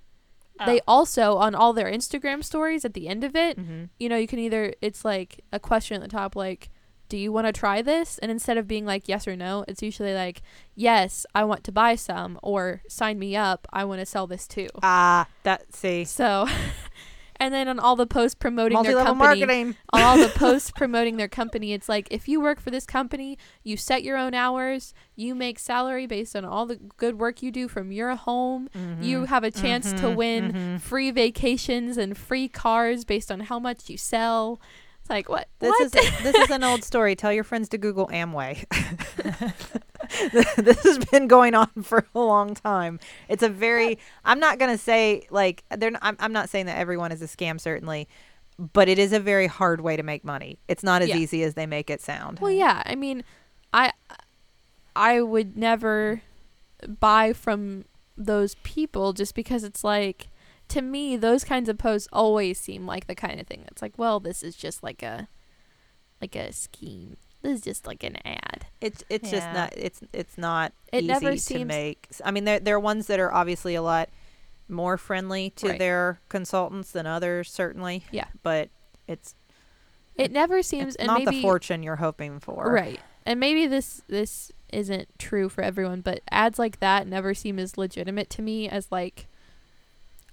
[0.61, 0.67] Oh.
[0.67, 4.17] They also on all their Instagram stories at the end of it, hmm you know,
[4.17, 6.71] you can either it's like a question at the top like
[7.09, 8.19] do you want to try this?
[8.19, 10.43] And instead of being like yes or no, it's usually like
[10.75, 14.47] yes, I want to buy some or sign me up, I want to sell this
[14.49, 14.69] too.
[14.83, 16.47] ah that see So
[17.37, 19.77] and then on all the posts promoting their company marketing.
[19.93, 23.37] on all the posts promoting their company, it's like if you work for this company,
[23.65, 27.51] you set your own hours, you make salary based on all the good work you
[27.51, 28.69] do from your home.
[29.01, 30.81] You have a chance to Mhm, win mhm.
[30.81, 34.61] free vacations and free cars based on how much you sell.
[35.05, 35.49] It's like what?
[35.59, 35.83] This what?
[35.83, 35.91] is
[36.23, 37.15] this is an old story.
[37.15, 38.65] Tell your friends to Google Amway.
[40.57, 42.99] this has been going on for a long time.
[43.29, 43.99] It's a very.
[44.25, 45.91] I'm not gonna say like they're.
[45.91, 46.17] Not, I'm.
[46.21, 48.09] I'm not saying that everyone is a scam, certainly,
[48.59, 50.59] but it is a very hard way to make money.
[50.69, 51.17] It's not as Yeah.
[51.17, 52.39] easy as they make it sound.
[52.41, 52.83] well, yeah.
[52.87, 53.25] I mean,
[53.75, 53.93] I
[54.97, 56.23] I would never
[56.99, 57.85] buy from
[58.17, 60.29] those people just because it's like
[60.69, 63.93] to me those kinds of posts always seem like the kind of thing that's like,
[63.99, 65.29] well, this is just like a
[66.21, 67.17] like a scheme.
[67.43, 68.67] This is just like an ad.
[68.81, 69.75] It's it's just not.
[69.77, 72.09] It's it's not It easy never to seems- make.
[72.25, 74.09] I mean, there there are ones that are obviously a lot
[74.69, 75.79] more friendly to Right.
[75.79, 78.05] their consultants than others, certainly.
[78.11, 78.25] Yeah.
[78.43, 78.71] But
[79.07, 79.35] it's
[80.17, 82.73] It never seems it's and not maybe the fortune you're hoping for.
[82.73, 83.01] Right.
[83.27, 87.77] And maybe this this isn't true for everyone, but ads like that never seem as
[87.77, 89.27] legitimate to me as like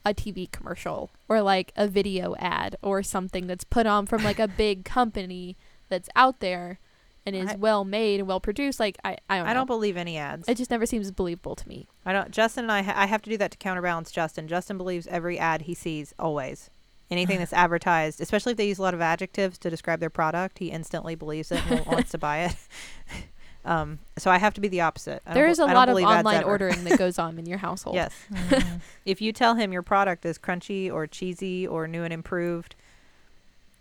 [0.06, 4.40] a TV commercial or like a video ad or something that's put on from like
[4.40, 5.56] a big company
[5.90, 6.80] that's out there
[7.26, 8.80] and is I- well made and well produced.
[8.80, 9.60] Like I, I don't I know.
[9.60, 10.48] don't believe any ads.
[10.50, 11.88] it just never seems believable to me.
[12.06, 12.32] I don't.
[12.32, 12.82] Justin and I.
[12.82, 14.48] Ha- I have to do that to counterbalance Justin.
[14.48, 16.70] Justin believes every ad he sees always.
[17.12, 20.58] Anything that's advertised, especially if they use a lot of adjectives to describe their product,
[20.58, 22.56] he instantly believes it and wants to buy it.
[23.64, 25.22] Um, so I have to be the opposite.
[25.26, 27.38] I don't There bel- is a I don't lot of online ordering that goes on
[27.38, 27.96] in your household.
[27.96, 28.14] Yes.
[29.06, 32.76] If you tell him your product is crunchy or cheesy or new and improved,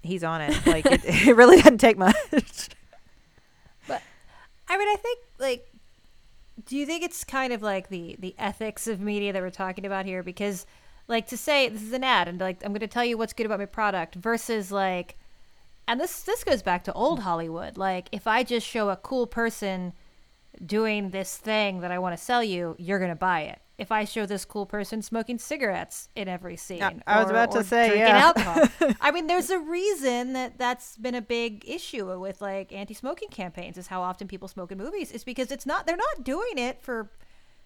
[0.02, 0.66] he's on it.
[0.66, 2.68] Like it, it really doesn't take much.
[3.86, 4.02] But
[4.68, 5.66] I mean, I think like,
[6.66, 9.84] do you think it's kind of like the the ethics of media that we're talking
[9.86, 10.22] about here?
[10.22, 10.66] Because,
[11.08, 13.32] like, to say this is an ad and like I'm going to tell you what's
[13.32, 15.16] good about my product versus like,
[15.90, 17.76] and this this goes back to old Hollywood.
[17.76, 19.92] Like, if I just show a cool person
[20.64, 23.58] doing this thing that I want to sell you, you're going to buy it.
[23.76, 27.02] if I show this cool person smoking cigarettes in every scene.
[27.06, 28.26] I was or- about to say, drinking yeah.
[28.26, 28.94] alcohol.
[29.00, 33.76] I mean, there's a reason that that's been a big issue with like anti-smoking campaigns.
[33.76, 35.10] Is how often people smoke in movies.
[35.10, 37.10] Is because it's not they're not doing it for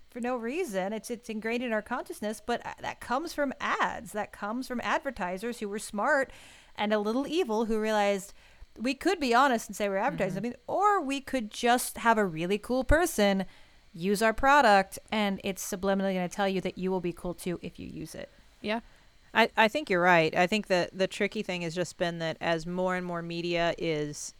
[0.08, 0.94] for no reason.
[0.94, 4.12] It's it's ingrained in our consciousness, but uh, that comes from ads.
[4.12, 6.30] That comes from advertisers who were smart
[6.76, 8.32] and a little evil who realized
[8.78, 10.46] we could be honest and say we're advertising mm-hmm.
[10.46, 13.44] something, or we could just have a really cool person
[13.92, 17.32] use our product and it's subliminally going to tell you that you will be cool
[17.32, 18.28] too if you use it.
[18.60, 18.80] Yeah.
[19.32, 20.34] I, I think you're right.
[20.36, 23.74] I think that the tricky thing has just been that as more and more media
[23.78, 24.34] is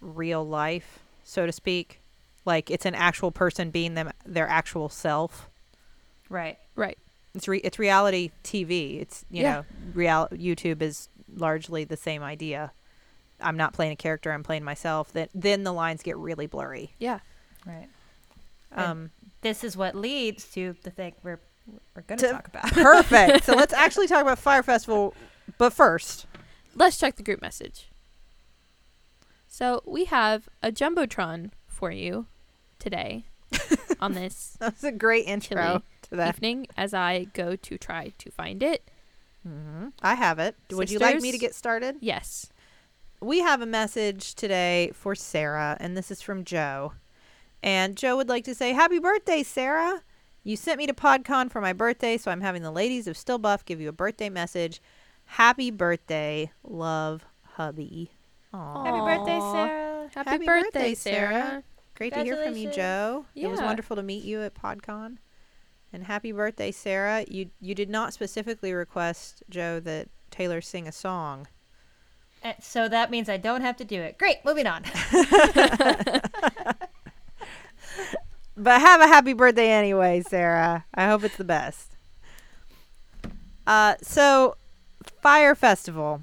[0.00, 2.00] real life, so to speak,
[2.44, 5.48] like it's an actual person being them their actual self.
[6.28, 6.58] Right.
[6.76, 6.98] Right.
[7.34, 9.00] It's re- it's reality TV.
[9.00, 9.52] It's you Yeah.
[9.52, 12.72] know real YouTube is largely the same idea.
[13.40, 14.30] I'm not playing a character.
[14.32, 15.12] I'm playing myself.
[15.12, 16.92] That then the lines get really blurry.
[16.98, 17.20] Yeah.
[17.66, 17.88] Right.
[18.70, 21.40] And- Um, This is what leads to the thing we're
[21.94, 22.64] we're going To- to talk about.
[22.72, 23.44] perfect.
[23.44, 25.14] so let's actually talk about Fyre Festival.
[25.58, 26.26] But first,
[26.74, 27.88] Let's check the group message.
[29.46, 32.26] So we have a jumbotron for you
[32.78, 33.26] today
[34.00, 36.36] on this That's a great intro Chili to that.
[36.36, 38.88] evening as I go to try to find it.
[39.42, 40.56] Hmm I have it.
[40.70, 41.96] Would you like me to get started?
[42.00, 42.50] Yes.
[43.20, 46.94] We have a message today for Sarah, and this is from Joe.
[47.62, 50.02] And Joe would like to say, Happy birthday, Sarah.
[50.44, 53.38] You sent me to PodCon for my birthday, so I'm having the ladies of Still
[53.38, 54.82] Buff give you a birthday message.
[55.24, 57.24] Happy birthday, love,
[57.54, 58.10] hubby.
[58.52, 58.84] Aw.
[58.84, 60.10] Happy birthday, Sarah.
[60.14, 61.32] Happy, Happy birthday, birthday, Sarah.
[61.32, 61.62] Sarah.
[61.94, 62.76] Great to hear from you, Congratulations.
[62.76, 63.26] Joe.
[63.36, 65.18] It was wonderful to meet you at PodCon.
[65.92, 67.24] And happy birthday, Sarah.
[67.28, 71.48] You you did not specifically request, Joe, that Teylor sing a song.
[72.60, 74.18] So that means I don't have to do it.
[74.18, 74.44] Great.
[74.44, 74.84] Moving on.
[78.56, 80.84] But have a happy birthday anyway, Sarah.
[80.94, 81.96] I hope it's the best.
[83.66, 84.56] Uh, so,
[85.22, 86.22] Fyre Festival.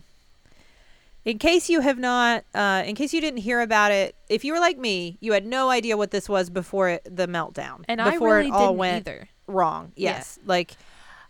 [1.26, 4.54] In case you have not, uh, in case you didn't hear about it, if you
[4.54, 7.84] were like me, you had no idea what this was before it, the meltdown.
[7.88, 9.30] And I before really it all didn't went either.
[9.50, 9.92] Wrong.
[9.96, 10.12] Yeah.
[10.12, 10.40] Yes.
[10.46, 10.74] Like,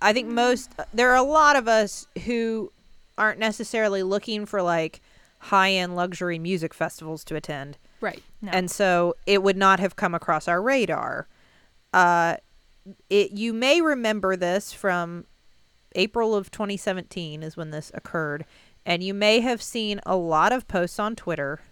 [0.01, 2.71] I think most, there are a lot of us who
[3.17, 5.01] aren't necessarily looking for like
[5.39, 7.77] high end luxury music festivals to attend.
[8.01, 8.23] Right.
[8.41, 8.51] No.
[8.51, 11.27] And so it would not have come across our radar.
[11.93, 12.38] Uh,
[13.10, 15.25] it, you may remember this from
[15.95, 18.45] April of 2017 is when this occurred.
[18.86, 21.65] And you may have seen a lot of posts on Twitter yeah.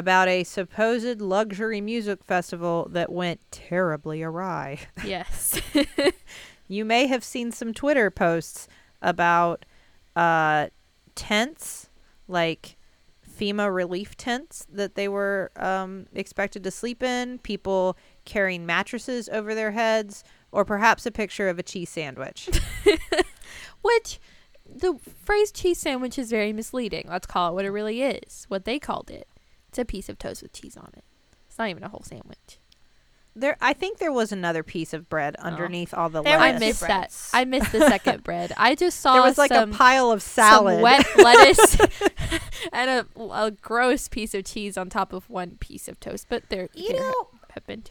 [0.00, 4.80] About a supposed luxury music festival that went terribly awry.
[5.04, 5.60] Yes.
[6.70, 8.68] You may have seen some Twitter posts
[9.02, 9.64] about
[10.14, 10.68] uh,
[11.16, 11.90] tents,
[12.28, 12.76] like
[13.28, 19.52] FEMA relief tents that they were um, expected to sleep in, people carrying mattresses over
[19.52, 22.48] their heads, or perhaps a picture of a cheese sandwich.
[23.82, 24.20] Which
[24.64, 27.06] the phrase cheese sandwich is very misleading.
[27.08, 28.44] Let's call it what it really is.
[28.46, 29.26] What they called it.
[29.70, 31.04] It's a piece of toast with cheese on it.
[31.48, 32.58] It's not even a whole sandwich.
[33.36, 35.44] there, I think there was another piece of bread oh.
[35.44, 36.60] underneath all the There I lettuce.
[36.60, 37.16] missed that.
[37.32, 38.52] I missed the second bread.
[38.56, 40.82] I just saw there was like some, a pile of some salad.
[40.82, 41.76] wet lettuce
[42.72, 46.26] and a, a gross piece of cheese on top of one piece of toast.
[46.28, 47.12] But there You there
[47.54, 47.82] have been.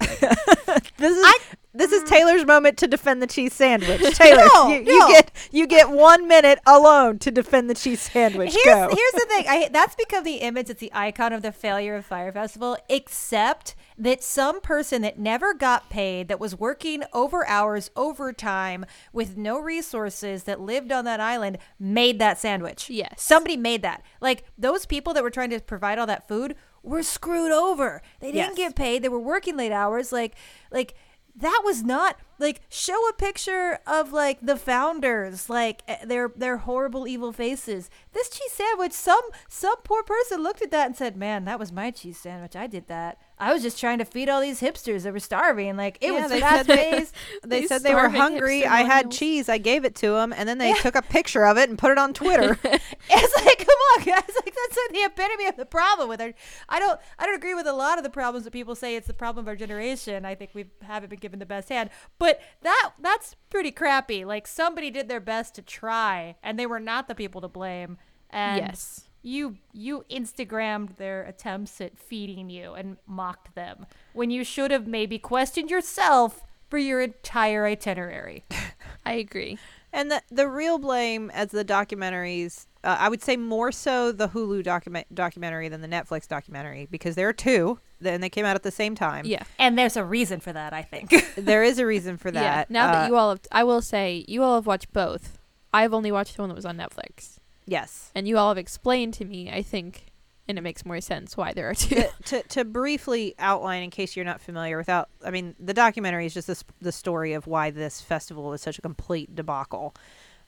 [0.98, 1.40] This is I-
[1.72, 2.08] this is mm.
[2.08, 4.02] Teylor's moment to defend the cheese sandwich.
[4.02, 5.08] Teylor, No, you, you no.
[5.08, 8.54] get you get one minute alone to defend the cheese sandwich.
[8.54, 8.90] here's Go.
[8.92, 9.46] here's the thing.
[9.48, 10.70] I that's become the image.
[10.72, 12.76] It's the icon of the failure of Fyre Festival.
[12.90, 19.38] Except that some person that never got paid, that was working over hours, overtime, with
[19.38, 22.90] no resources, that lived on that island, made that sandwich.
[22.90, 23.22] Yes.
[23.22, 24.02] somebody made that.
[24.22, 28.02] Like those people that were trying to provide all that food were screwed over.
[28.20, 28.70] They didn't Yes.
[28.70, 29.04] get paid.
[29.04, 30.12] They were working late hours.
[30.12, 30.36] Like
[30.72, 30.96] like
[31.36, 36.58] that was not like show a picture of like the founders like eh, their their
[36.58, 37.90] horrible evil faces.
[38.14, 41.72] This cheese sandwich some some poor person looked at that and said man that was
[41.72, 42.56] my cheese sandwich.
[42.56, 43.20] I did that.
[43.38, 45.78] I was just trying to feed all these hipsters that were starving.
[45.78, 48.66] Like it Yeah, was they fast paced They said they were hungry.
[48.66, 49.48] I had cheese.
[49.50, 51.92] I gave it to them, and then they took a picture of it and put
[51.92, 52.58] it on Twitter.
[52.64, 54.36] it's like come on guys.
[54.36, 56.34] Like that's like the epitome of the problem with our
[56.68, 59.08] i don't i don't agree with a lot of the problems that people say it's
[59.08, 60.26] the problem of our generation.
[60.26, 61.90] I think we haven't been given the best hand.
[62.18, 62.29] But
[62.62, 67.08] that that's pretty crappy like somebody did their best to try and they were not
[67.08, 67.98] the people to blame
[68.30, 69.02] and Yes.
[69.22, 74.88] you you instagrammed their attempts at feeding you and mocked them when you should have
[74.88, 78.44] maybe questioned yourself for your entire itinerary
[79.06, 79.58] I agree.
[79.92, 84.30] and the the real blame, as the documentaries Uh, I would say more so the
[84.30, 88.56] Hulu document documentary than the Netflix documentary because there are two, and they came out
[88.56, 89.26] at the same time.
[89.26, 89.44] Yeah.
[89.58, 91.14] And there's a reason for that, I think.
[91.36, 92.68] there is a reason for that.
[92.70, 92.74] Yeah.
[92.74, 95.38] Now Uh, that you all have, I will say, you all have watched both.
[95.74, 97.38] I've only watched the one that was on Netflix.
[97.66, 98.12] yes.
[98.16, 100.08] And you all have explained to me, I think,
[100.48, 101.96] and it makes more sense why there are two.
[101.96, 106.26] to, to to briefly outline in case you're not familiar without I mean the documentary
[106.26, 109.94] is just this the story of why this festival was such a complete debacle.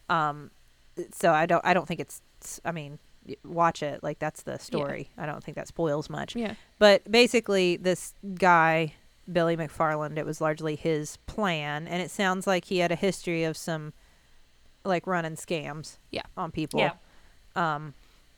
[0.09, 0.49] Um
[1.13, 2.19] so I don't I don't think it's
[2.65, 2.97] I mean
[3.45, 5.09] watch it like that's the story.
[5.17, 6.35] I don't think that spoils much.
[6.35, 6.55] yeah.
[6.79, 8.93] But basically this guy
[9.31, 13.43] Billy McFarland it was largely his plan and it sounds like he had a history
[13.43, 13.93] of some
[14.83, 16.23] like running scams Yeah.
[16.35, 16.93] on people yeah.
[17.55, 17.93] um,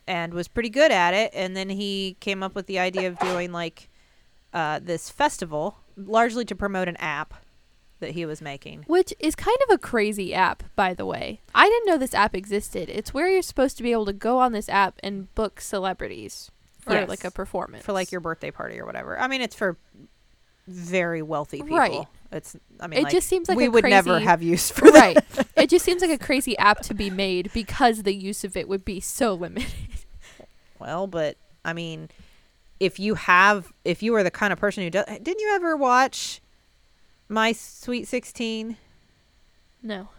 [0.07, 1.31] and was pretty good at it.
[1.33, 3.89] And then he came up with the idea of doing like
[4.53, 7.33] uh, this festival, largely to promote an app
[8.03, 8.83] that he was making.
[8.87, 11.41] Which is kind of a crazy app, by the way.
[11.55, 12.89] I didn't know this app existed.
[12.89, 16.51] It's where you're supposed to be able to go on this app and book celebrities
[16.79, 17.09] for Yes.
[17.09, 17.83] like a performance.
[17.85, 19.17] for like your birthday party or whatever.
[19.19, 19.77] I mean, it's for
[20.67, 21.77] very wealthy people.
[21.77, 22.07] Right.
[22.31, 22.55] It's.
[22.79, 24.89] I mean, It like, just seems like we a would never crazy- have use for
[24.91, 25.15] that.
[25.37, 25.47] right.
[25.57, 28.67] it just seems like a crazy app to be made because the use of it
[28.67, 29.71] would be so limited.
[30.79, 32.09] Well, but I mean,
[32.77, 35.77] if you have, if you are the kind of person who does, didn't you ever
[35.77, 36.41] watch
[37.33, 38.77] My Sweet Sixteen?
[39.81, 40.09] No.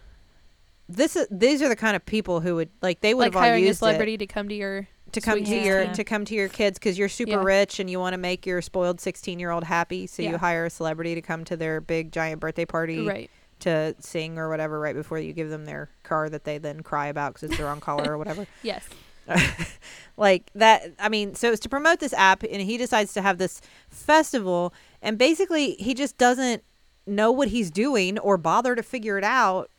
[0.89, 3.37] This is these are the kind of people who would like they would Like have
[3.37, 3.79] all hiring a used it.
[3.79, 5.93] celebrity to come to your to come to your 16.
[5.95, 7.43] to come to your kids because you're super Yeah.
[7.43, 10.31] rich and you want to make your spoiled 16 year old happy so Yeah.
[10.31, 13.31] you hire a celebrity to come to their big giant birthday party right.
[13.61, 17.07] to sing or whatever right before you give them their car that they then cry
[17.07, 18.83] about because it's the wrong color or whatever Yes.
[20.17, 23.37] like that i mean so it's to promote this app and he decides to have
[23.37, 26.61] this festival and basically he just doesn't
[27.07, 29.69] know what he's doing or bother to figure it out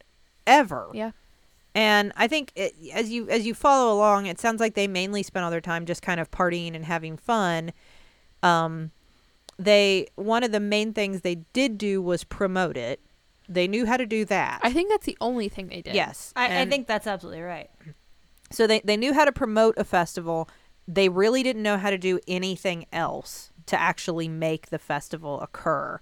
[0.47, 1.11] ever Yeah.
[1.75, 5.23] and I think it, as you as you follow along, it sounds like they mainly
[5.23, 7.73] spent all their time just kind of partying and having fun.
[8.43, 8.93] Um,
[9.59, 13.01] they one of the main things they did do was promote it.
[13.49, 14.61] They knew how to do that.
[14.63, 15.95] I think that's the only thing they did.
[15.95, 17.71] yes, I, I think that's absolutely right.
[18.51, 18.67] so.
[18.67, 20.49] They they knew how to promote a festival.
[20.89, 26.01] They really didn't know how to do anything else to actually make the festival occur.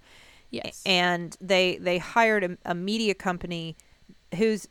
[0.63, 0.81] Yes.
[0.85, 3.75] and they they hired a, a media company
[4.35, 4.67] who's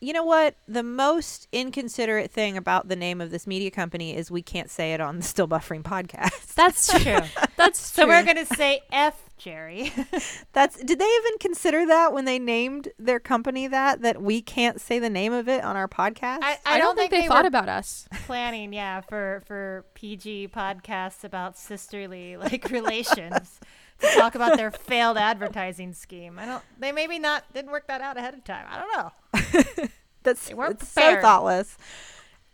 [0.00, 4.30] you know what the most inconsiderate thing about the name of this media company is
[4.30, 6.98] we can't say it on the still buffering podcast that's true.
[7.18, 7.20] True.
[7.56, 8.12] That's So true.
[8.12, 9.92] we're gonna say F Jerry.
[10.52, 14.80] that's did they even consider that when they named their company that that we can't
[14.80, 17.48] say the name of it on our podcast I, I, don't, think, they, thought were
[17.48, 18.08] about us.
[18.26, 23.60] planning, yeah, for for PG podcasts about sisterly like relations
[24.00, 26.38] to talk about their failed advertising scheme.
[26.38, 26.62] I don't.
[26.78, 28.66] They maybe not didn't work that out ahead of time.
[28.70, 29.88] I don't know.
[30.22, 31.76] that's They weren't it's so thoughtless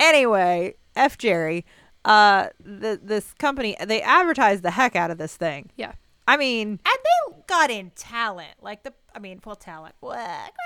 [0.01, 1.65] anyway f jerry
[2.05, 5.93] uh the, this company they advertised the heck out of this thing Yeah.
[6.27, 8.93] i mean And they got in talent, like the.
[9.15, 9.95] I mean, well, talent.
[10.01, 10.17] Well,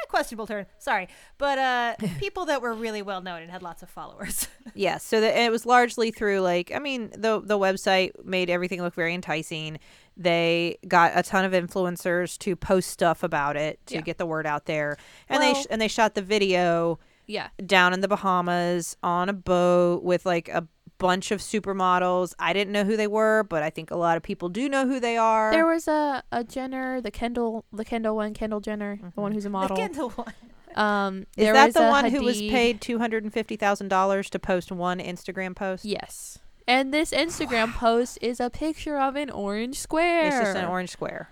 [0.08, 0.66] questionable turn.
[0.78, 4.48] Sorry, but uh, people that were really well known and had lots of followers.
[4.74, 8.80] Yes, so the, it was largely through like I mean the the website made everything
[8.82, 9.78] look very enticing.
[10.18, 14.00] They got a ton of influencers to post stuff about it to Yeah.
[14.00, 14.96] get the word out there,
[15.28, 17.48] and they sh- and they shot the video Yeah.
[17.64, 20.66] down in the Bahamas on a boat with like a
[20.98, 22.34] bunch of supermodels.
[22.40, 24.84] I didn't know who they were, but I think a lot of people do know
[24.88, 25.52] who they are.
[25.52, 29.44] There was a, a Jenner, the Kendall, the Kendall one, Kendall Jenner, the one who's
[29.44, 29.76] a model.
[29.76, 30.34] The one.
[30.74, 34.38] Um, Is that the one who was paid two hundred and fifty thousand dollars to
[34.40, 35.84] post one Instagram post?
[35.84, 36.38] Yes.
[36.68, 40.26] And this Instagram post is a picture of an orange square.
[40.26, 41.30] It's just an orange square.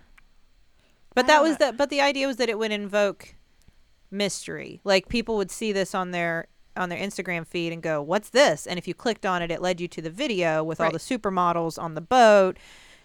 [1.15, 3.35] But that was the but the idea was that it would invoke
[4.11, 4.81] mystery.
[4.83, 8.67] Like people would see this on their on their Instagram feed and go, "What's this?"
[8.67, 10.99] And if you clicked on it, it led you to the video with all the
[10.99, 12.57] supermodels on the boat.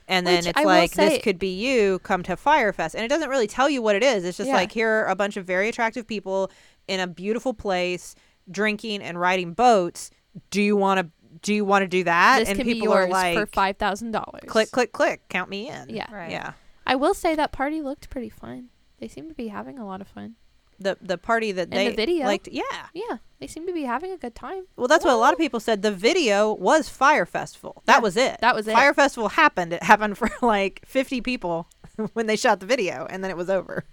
[0.07, 2.95] And then Which it's I like say- this could be you come to Fyre Fest.
[2.95, 4.25] And it doesn't really tell you what it is.
[4.25, 4.55] It's just Yeah.
[4.55, 6.51] like here are a bunch of very attractive people
[6.87, 8.15] in a beautiful place
[8.49, 10.11] drinking and riding boats.
[10.49, 11.11] Do you want to
[11.41, 12.39] do you want to do that?
[12.39, 14.43] This and can be people are like for five thousand dollars.
[14.47, 15.89] click click click, count me in.
[15.89, 16.13] Yeah.
[16.13, 16.31] Right.
[16.31, 16.53] Yeah.
[16.85, 18.69] I will say that party looked pretty fun.
[18.99, 20.35] They seem to be having a lot of fun.
[20.79, 22.25] the the party that And they the video.
[22.25, 22.63] liked yeah
[22.93, 24.65] Yeah, they seem to be having a good time.
[24.75, 27.99] well that's what a lot of people said the video was Fyre festival that Yeah,
[28.01, 28.73] was it that was it.
[28.73, 31.67] Fyre festival happened it happened for like 50 people
[32.13, 33.85] when they shot the video and then it was over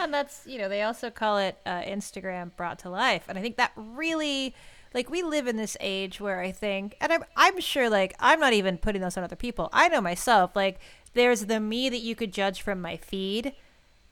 [0.00, 3.24] And that's, you know, they also call it uh, Instagram brought to life.
[3.28, 4.54] And I think that really,
[4.94, 8.40] like, we live in this age where I think, and I'm, I'm sure, like, I'm
[8.40, 9.68] not even putting this on other people.
[9.72, 10.78] I know myself, like,
[11.14, 13.52] there's the me that you could judge from my feed.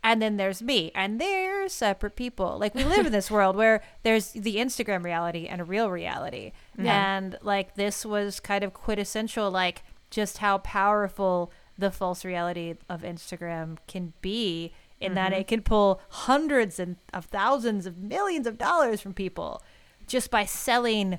[0.02, 3.82] and then there's me and they're separate people like we live in this world where
[4.04, 9.50] there's the instagram reality and a real reality and like this was kind of quintessential
[9.50, 15.40] like just how powerful the false reality of instagram can be in that mm-hmm.
[15.40, 19.60] it can pull hundreds and of thousands of millions of dollars from people
[20.08, 21.18] just by selling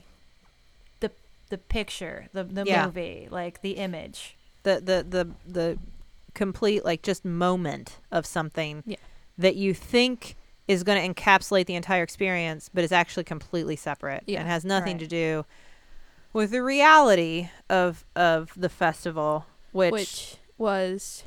[0.99, 1.11] the
[1.49, 2.85] the picture the, the Yeah.
[2.85, 5.77] movie like the image the the the the
[6.33, 8.97] complete like just moment of something Yeah.
[9.37, 10.35] that you think
[10.67, 14.39] is going to encapsulate the entire experience but is actually completely separate Yeah.
[14.41, 14.99] and has nothing Right.
[15.01, 15.45] to do
[16.33, 21.23] with the reality of of the festival which, which was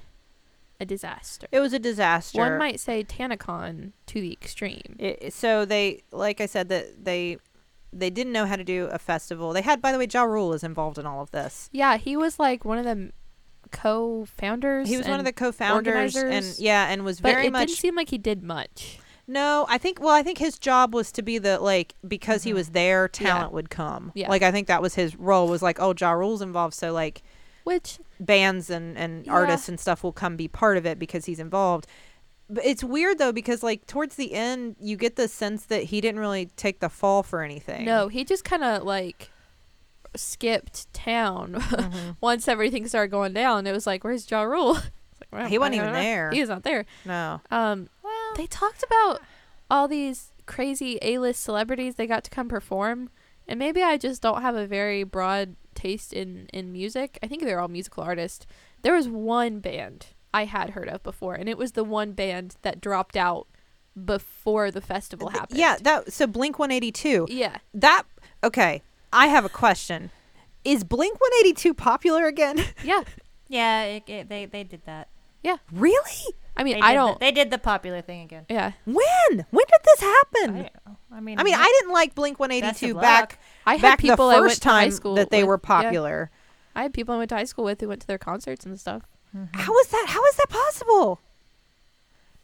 [0.80, 1.46] a disaster.
[1.52, 4.96] it was a disaster One might say TanaCon to the extreme.
[4.98, 7.38] It, so they, like I said, that they
[7.92, 9.52] they didn't know how to do a festival.
[9.52, 11.68] They had, by the way, Ja Rule is involved in all of this.
[11.72, 13.12] Yeah, he was like one of the
[13.70, 14.88] co-founders.
[14.88, 17.68] He was one of the co-founders, and yeah, and was but very it much.
[17.68, 18.98] didn't seem like he did much.
[19.26, 20.00] no, I think.
[20.00, 22.56] Well, I think his job was to be the like because he mm-hmm.
[22.58, 23.28] was there, Yeah.
[23.28, 24.12] talent would come.
[24.14, 24.28] Yeah.
[24.28, 25.48] Like I think that was his role.
[25.48, 27.22] Was like, oh, Ja Rule's involved, so like
[27.64, 29.32] Which bands and and Yeah.
[29.32, 31.86] artists and stuff will come be part of it because he's involved.
[32.54, 36.00] But it's weird though because like towards the end, you get the sense that he
[36.00, 37.84] didn't really take the fall for anything.
[37.84, 39.30] no, he just kind of like
[40.14, 42.16] skipped town Mhm.
[42.20, 43.66] once everything started going down.
[43.66, 44.78] It was like, where's Ja Rule?
[45.30, 46.00] Like, well, He wasn't even know.
[46.00, 46.30] there.
[46.32, 46.84] He was not there.
[47.06, 47.40] no.
[47.50, 49.20] Um, well they talked about
[49.70, 53.08] all these crazy A-list celebrities they got to come perform,
[53.48, 57.18] and maybe I just don't have a very broad taste in in music.
[57.22, 58.46] I think they're all musical artists.
[58.82, 62.56] There was one band I had heard of before, and it was the one band
[62.62, 63.46] that dropped out
[64.02, 65.58] before the festival happened.
[65.58, 67.26] Yeah, that so Blink 182.
[67.30, 67.58] yeah.
[67.74, 68.04] That
[68.42, 70.10] okay, I have a question.
[70.64, 72.64] Is Blink 182 popular again?
[72.84, 73.02] Yeah.
[73.48, 75.08] yeah it, it, they, they did that
[75.42, 75.56] Yeah.
[75.72, 76.34] really?
[76.56, 77.18] I mean, I don't.
[77.18, 78.72] they did the popular thing again yeah.
[78.84, 79.46] When?
[79.50, 80.54] When did this happen?
[80.54, 80.96] don't.
[81.10, 83.38] I mean I mean, I didn't like Blink 182 back.
[83.66, 85.48] I had back people the I went first to high time school that they with-
[85.48, 85.82] were yeah.
[85.82, 86.30] popular.
[86.74, 88.80] I had people I went to high school with who went to their concerts and
[88.80, 89.02] stuff.
[89.36, 89.58] Mm-hmm.
[89.58, 90.06] How is that?
[90.08, 91.20] How is that possible?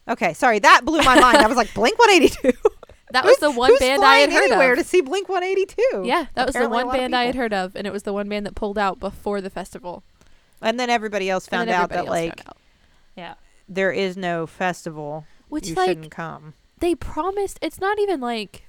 [0.09, 1.39] Okay, sorry, that blew my mind.
[1.39, 2.53] I was like Blink 182.
[3.11, 4.79] That was the one band I had heard anywhere of.
[4.81, 6.03] to see Blink 182.
[6.05, 8.03] Yeah, that was the Apparently a one band I had heard of, and it was
[8.03, 10.03] the one band that pulled out before the festival.
[10.61, 12.59] And then everybody else found then out that like out.
[13.17, 13.35] yeah
[13.69, 15.25] there is no festival.
[15.49, 16.55] which you like shouldn't come.
[16.81, 17.59] they promised.
[17.63, 18.69] It's not even like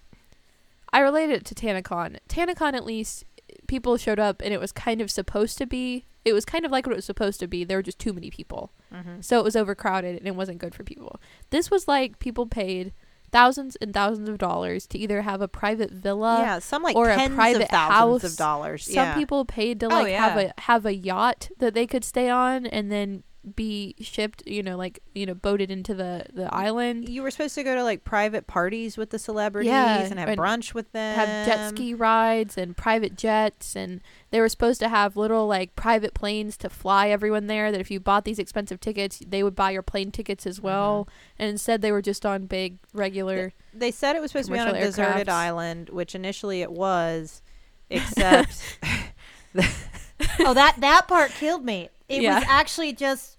[0.92, 2.18] I related it to TanaCon.
[2.28, 3.26] TanaCon, at least,
[3.68, 6.06] people showed up, and it was kind of supposed to be.
[6.30, 7.64] It was kind of like what it was supposed to be.
[7.64, 9.22] There were just too many people, Mm-hmm.
[9.22, 11.20] so it was overcrowded, and it wasn't good for people.
[11.50, 12.94] This was like people paid
[13.32, 16.40] thousands and thousands of dollars to either have a private villa.
[16.42, 18.32] yeah, some like or a private of thousands house.
[18.32, 18.86] of dollars.
[18.86, 19.14] Some yeah.
[19.14, 22.66] people paid to Oh, like have a have a yacht that they could stay on
[22.66, 23.22] and then
[23.56, 27.08] be shipped, you know, like you know, boated into the the island.
[27.08, 30.30] you were supposed to go to like private parties with the celebrities Yeah, and have
[30.30, 31.16] and brunch with them.
[31.16, 35.76] Have jet ski rides and private jets, and they were supposed to have little like
[35.76, 37.72] private planes to fly everyone there.
[37.72, 40.66] That if you bought these expensive tickets, they would buy your plane tickets as mm-hmm.
[40.66, 41.08] well.
[41.38, 43.54] And instead, they were just on big regular.
[43.74, 46.72] They said it was supposed to be on a Commercial deserted island, which initially it
[46.72, 47.42] was,
[47.90, 48.80] except
[50.40, 52.36] oh that that part killed me it Yeah.
[52.40, 53.38] was actually just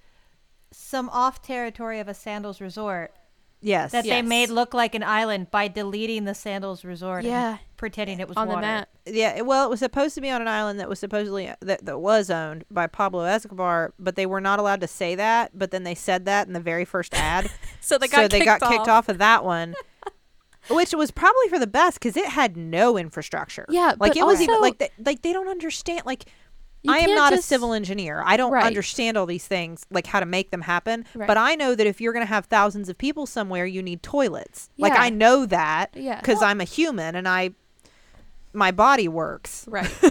[0.72, 3.12] some off territory of a sandals resort
[3.60, 7.58] yes, that they made look like an island by deleting the sandals resort and Yeah,
[7.76, 8.88] pretending it was on the map.
[9.04, 9.40] yeah.
[9.42, 12.30] Well, it was supposed to be on an island that was supposedly that that was
[12.30, 15.50] owned by Pablo Escobar, but they were not allowed to say that.
[15.58, 17.50] But then they said that in the very first ad,
[17.80, 19.74] So they so they got kicked off of that one.
[20.70, 23.66] Which was probably for the best because it had no infrastructure.
[23.68, 26.02] Yeah, like but it was even like they, like they don't understand.
[26.06, 26.26] Like
[26.82, 28.22] You I am can't not a civil engineer.
[28.24, 28.64] I don't Right.
[28.64, 31.04] understand all these things, like how to make them happen.
[31.14, 31.26] Right.
[31.26, 34.02] But I know that if you're going to have thousands of people somewhere, you need
[34.02, 34.70] toilets.
[34.78, 36.18] Like I know that Yeah.
[36.20, 37.50] because I'm a human and I,
[38.52, 39.66] my body works.
[39.68, 39.90] Right.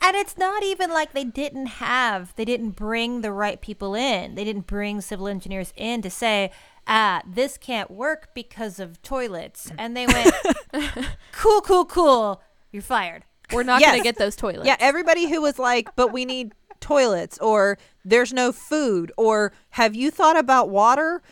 [0.00, 4.34] And it's not even like they didn't have they didn't bring the right people in
[4.34, 6.50] they didn't bring civil engineers in to say
[6.86, 10.34] ah this can't work because of toilets and they went
[11.32, 13.92] cool cool cool you're fired We're not Yes.
[13.92, 14.66] gonna get those toilets.
[14.66, 19.94] Yeah, everybody who was like, "But we need toilets," or "There's no food," or "Have
[19.94, 21.22] you thought about water?"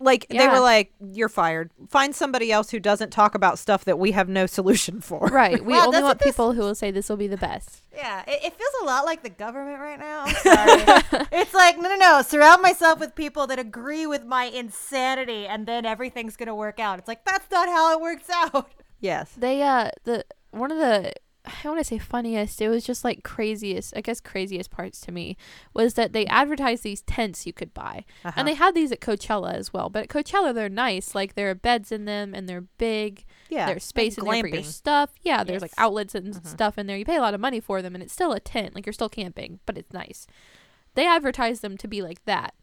[0.00, 1.70] Like they were like, "You're fired.
[1.88, 5.64] Find somebody else who doesn't talk about stuff that we have no solution for." Right.
[5.64, 7.82] We only want what this- people who will say this will be the best.
[7.94, 10.24] yeah it, it feels a lot like the government right now
[11.30, 15.66] it's like no no no surround myself with people that agree with my insanity and
[15.68, 19.32] then everything's gonna work out it's like that's not how it works out Yes.
[19.36, 21.12] They uh the one of the
[21.44, 22.60] I want to say funniest.
[22.62, 23.94] It was just like craziest.
[23.96, 25.36] I guess craziest parts to me
[25.74, 28.32] was that they advertised these tents you could buy, Uh-huh.
[28.36, 29.90] and they had these at Coachella as well.
[29.90, 31.14] But at Coachella, they're nice.
[31.16, 33.24] Like there are beds in them, and they're big.
[33.48, 35.10] yeah, there's space in there for your stuff.
[35.22, 36.46] Yeah, there's like outlets and Mhm.
[36.46, 36.96] stuff in there.
[36.96, 38.74] You pay a lot of money for them, and it's still a tent.
[38.74, 40.26] Like you're still camping, but it's nice.
[40.94, 42.54] They advertise them to be like that.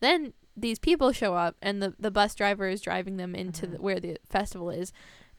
[0.00, 3.72] Then these people show up, and the the bus driver is driving them into Mhm.
[3.72, 4.92] the, where the festival is,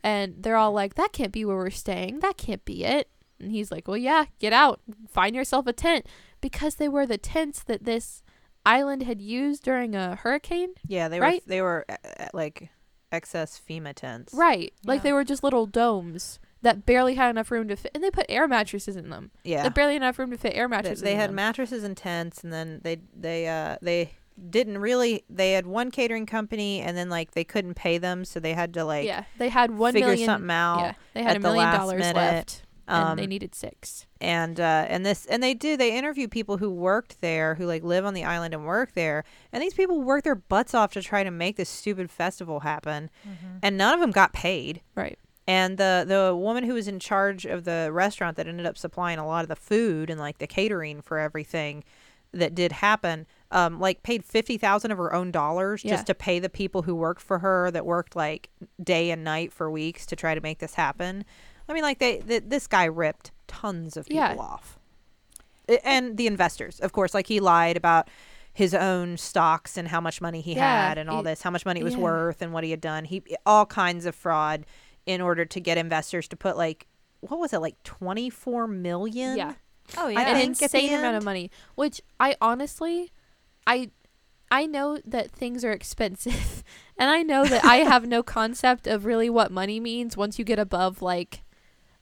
[0.03, 2.19] and they're all like, "That can't be where we're staying.
[2.19, 6.05] That can't be it." And he's like, "Well, yeah, get out, find yourself a tent,"
[6.41, 8.23] because they were the tents that this
[8.65, 10.73] island had used during a hurricane.
[10.87, 11.41] Yeah, they right?
[11.45, 12.69] were they were uh, uh, like
[13.11, 14.33] excess FEMA tents.
[14.33, 14.73] Right.
[14.83, 17.91] Like they were just little domes that barely had enough room to fit.
[17.95, 19.31] And they put air mattresses in them.
[19.43, 19.63] Yeah.
[19.63, 21.35] That barely enough room to fit air They, mattresses they in had them.
[21.35, 24.11] mattresses and tents, and then they they uh they
[24.49, 25.23] didn't really.
[25.29, 28.73] They had one catering company, and then like they couldn't pay them, so they had
[28.75, 29.23] to like yeah.
[29.37, 30.25] They had one figure million.
[30.25, 30.79] something out.
[30.79, 30.93] Yeah.
[31.13, 32.15] They had a million dollars minute.
[32.15, 32.63] left.
[32.89, 34.05] Um, and they needed six.
[34.21, 37.83] and uh and this and they do they interview people who worked there who like
[37.83, 41.01] live on the island and work there and these people work their butts off to
[41.01, 43.57] try to make this stupid festival happen Mm-hmm.
[43.61, 45.19] and none of them got paid Right.
[45.45, 49.19] and the the woman who was in charge of the restaurant that ended up supplying
[49.19, 51.83] a lot of the food and like the catering for everything
[52.31, 55.91] that did happen um like paid 50,000 of her own dollars Yeah.
[55.95, 58.49] just to pay the people who worked for her that worked like
[58.83, 61.23] day and night for weeks to try to make this happen
[61.69, 64.35] i mean like they th- this guy ripped tons of people Yeah.
[64.37, 64.77] off
[65.83, 68.09] and the investors of course like he lied about
[68.53, 71.51] his own stocks and how much money he Yeah, had and all he- this how
[71.51, 74.65] much money it was worth and what he had done he all kinds of fraud
[75.05, 76.87] in order to get investors to put like
[77.21, 79.53] what was it like 24 million Yeah.
[79.97, 80.35] Oh I yeah.
[80.35, 81.49] An insane amount of money.
[81.75, 83.09] Which I honestly
[83.67, 83.91] I
[84.49, 86.63] I know that things are expensive
[86.97, 90.45] and I know that I have no concept of really what money means once you
[90.45, 91.43] get above like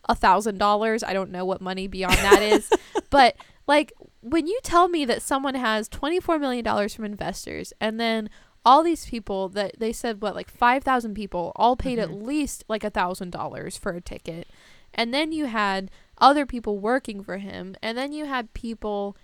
[0.07, 1.03] a thousand dollars.
[1.03, 2.69] I don't know what money beyond that is.
[3.09, 3.35] But
[3.67, 7.99] like when you tell me that someone has twenty four million dollars from investors and
[7.99, 8.29] then
[8.65, 12.23] all these people that they said what like five thousand people all paid at Mhm.
[12.25, 14.47] least like a thousand dollars for a ticket.
[14.93, 15.89] And then you had
[16.19, 19.15] other people working for him and then you had people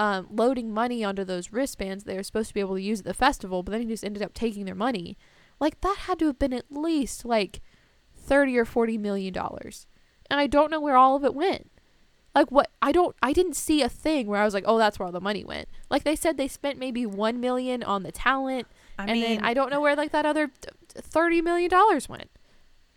[0.00, 3.04] um, loading money onto those wristbands they were supposed to be able to use at
[3.04, 5.16] the festival, but then he just ended up taking their money.
[5.60, 7.60] Like that had to have been at least like
[8.16, 9.86] thirty or forty million dollars,
[10.30, 11.70] and I don't know where all of it went.
[12.34, 12.70] Like what?
[12.80, 13.14] I don't.
[13.22, 15.44] I didn't see a thing where I was like, oh, that's where all the money
[15.44, 15.68] went.
[15.90, 18.66] Like they said, they spent maybe one million on the talent,
[18.98, 20.50] i and mean then I don't know where like that other
[20.88, 22.30] thirty million dollars went.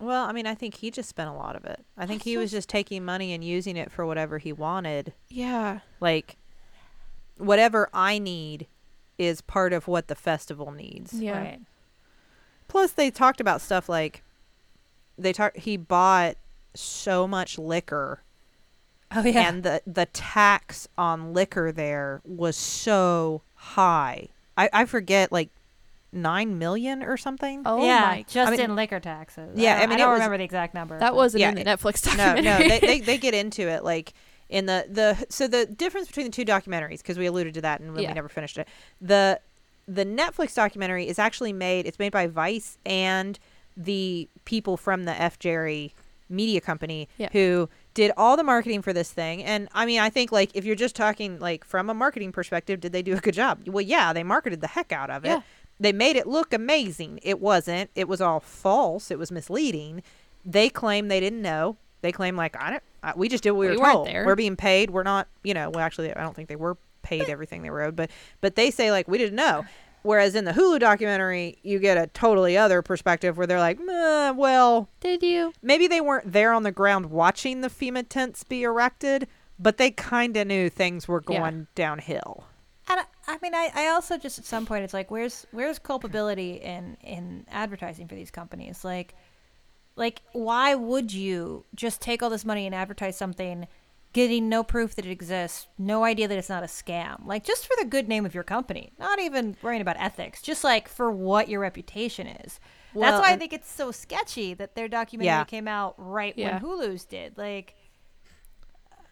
[0.00, 2.36] well i mean i think he just spent a lot of it i think he
[2.36, 5.80] was just taking money and using it for whatever he wanted Yeah.
[6.00, 6.36] like
[7.38, 8.66] whatever i need
[9.18, 11.38] is part of what the festival needs Yeah.
[11.38, 11.60] Right.
[12.66, 14.22] Plus, they talked about stuff like
[15.16, 15.58] they talked.
[15.58, 16.36] He bought
[16.74, 18.22] so much liquor,
[19.14, 19.48] Oh yeah.
[19.48, 24.28] and the the tax on liquor there was so high.
[24.56, 25.50] I I forget like
[26.10, 27.62] nine million or something.
[27.66, 28.00] Oh yeah.
[28.00, 28.24] my.
[28.28, 29.52] Just I mean- in liquor taxes.
[29.56, 30.98] Yeah, I, I mean, I don't was- remember the exact number.
[30.98, 33.84] That wasn't Yeah, in the it- Netflix no, no, they, they they get into it
[33.84, 34.14] like
[34.48, 37.80] in the the so the difference between the two documentaries because we alluded to that
[37.80, 38.08] and Yeah.
[38.08, 38.68] we never finished it.
[39.00, 39.40] The
[39.86, 41.86] the Netflix documentary is actually made.
[41.86, 43.38] It's made by Vice and
[43.76, 45.94] the people from the F Jerry
[46.28, 47.28] media company Yeah.
[47.32, 49.44] who did all the marketing for this thing.
[49.44, 52.80] And I mean, I think like if you're just talking like from a marketing perspective,
[52.80, 53.66] did they do a good job?
[53.68, 55.28] Well, yeah, they marketed the heck out of it.
[55.28, 55.40] Yeah.
[55.80, 57.18] They made it look amazing.
[57.22, 57.90] It wasn't.
[57.94, 59.10] It was all false.
[59.10, 60.02] It was misleading.
[60.46, 61.76] They claim they didn't know.
[62.00, 62.82] They claim like I don't.
[63.16, 64.06] We just did what we, We were told.
[64.06, 64.24] there.
[64.26, 64.90] We're being paid.
[64.90, 65.28] We're not.
[65.42, 65.70] You know.
[65.70, 67.96] Well, actually, I don't think they were paid everything they were owed.
[67.96, 69.64] But but they say like we didn't know.
[70.02, 74.32] Whereas in the Hulu documentary, you get a totally other perspective where they're like, "Meh,
[74.32, 75.54] well, Did you?
[75.62, 79.26] maybe they weren't there on the ground watching the FEMA tents be erected,
[79.58, 81.38] but they kind of knew things were Yeah.
[81.40, 82.44] going downhill.
[82.86, 85.78] And I, I mean, I, I also just at some point it's like, where's where's
[85.78, 88.84] culpability in in advertising for these companies?
[88.84, 89.14] Like,
[89.96, 93.66] like why would you just take all this money and advertise something,
[94.12, 97.24] getting no proof that it exists, no idea that it's not a scam?
[97.26, 100.64] Like, just for the good name of your company, not even worrying about ethics, just
[100.64, 102.58] like for what your reputation is.
[102.92, 105.44] Well, That's why I think it's so sketchy that their documentary Yeah.
[105.44, 106.60] came out right Yeah.
[106.60, 107.36] when Hulu's did.
[107.38, 107.74] Like.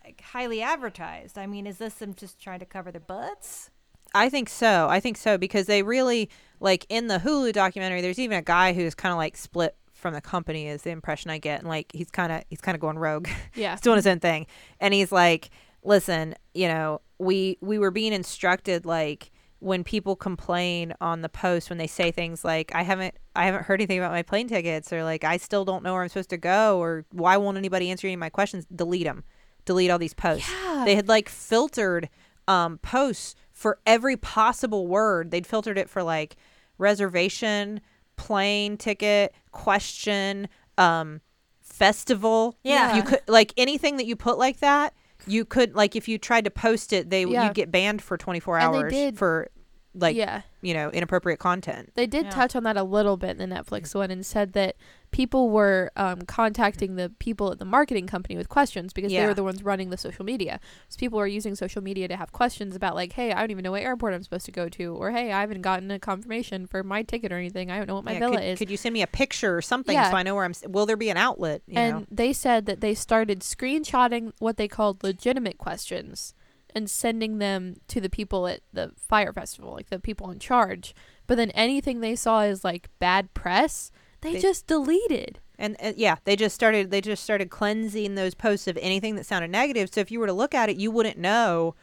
[0.04, 1.38] like, Highly advertised.
[1.38, 3.70] I mean, is this them just trying to cover their butts?
[4.14, 4.88] I think so.
[4.90, 6.28] I think so because they really
[6.60, 8.00] like in the Hulu documentary.
[8.02, 11.30] There's even a guy who's kind of like split from the company, is the impression
[11.30, 13.28] I get, and like he's kind of he's kind of going rogue.
[13.54, 13.70] Yeah.
[13.72, 14.46] he's doing his own thing,
[14.80, 15.48] and he's like,
[15.82, 19.30] "Listen, you know, we we were being instructed like."
[19.64, 23.62] when people complain on the post when they say things like I haven't I haven't
[23.66, 26.30] heard anything about my plane tickets or like I still don't know where I'm supposed
[26.30, 29.22] to go or why won't anybody answer any of my questions delete them
[29.64, 30.82] delete all these posts Yeah.
[30.84, 32.08] they had like filtered
[32.48, 36.34] um posts for every possible word they'd filtered it for like
[36.76, 37.80] reservation
[38.22, 40.48] plane ticket question
[40.78, 41.20] um
[41.60, 42.94] festival Yeah.
[42.96, 44.94] you could like anything that you put like that
[45.26, 47.44] you could like if you tried to post it they Yeah.
[47.46, 49.48] you'd get banned for 24 And hours for
[49.94, 50.42] like yeah.
[50.62, 52.30] you know inappropriate content They did Yeah.
[52.30, 54.76] touch on that a little bit in the Netflix one and said that
[55.10, 59.34] people were um, contacting the people at the marketing company with questions because they were
[59.34, 60.58] the ones running the social media.
[60.88, 63.62] So people are using social media to have questions about like, hey, I don't even
[63.62, 66.66] know what airport I'm supposed to go to, or hey, I haven't gotten a confirmation
[66.66, 67.70] for my ticket or anything.
[67.70, 68.58] I don't know what my Yeah, villa could, is.
[68.58, 70.10] could you send me a picture or something Yeah.
[70.10, 72.64] so i know where i'm will there be an outlet you and know they said
[72.64, 76.34] that they started screenshotting what they called legitimate questions
[76.74, 80.94] and sending them to the people at the Fyre festival, like the people in charge.
[81.26, 85.38] But then anything they saw as like bad press, they, They- just deleted.
[85.58, 89.26] and uh, yeah they just started they just started cleansing those posts of anything that
[89.26, 91.74] sounded negative so if you were to look at it you wouldn't know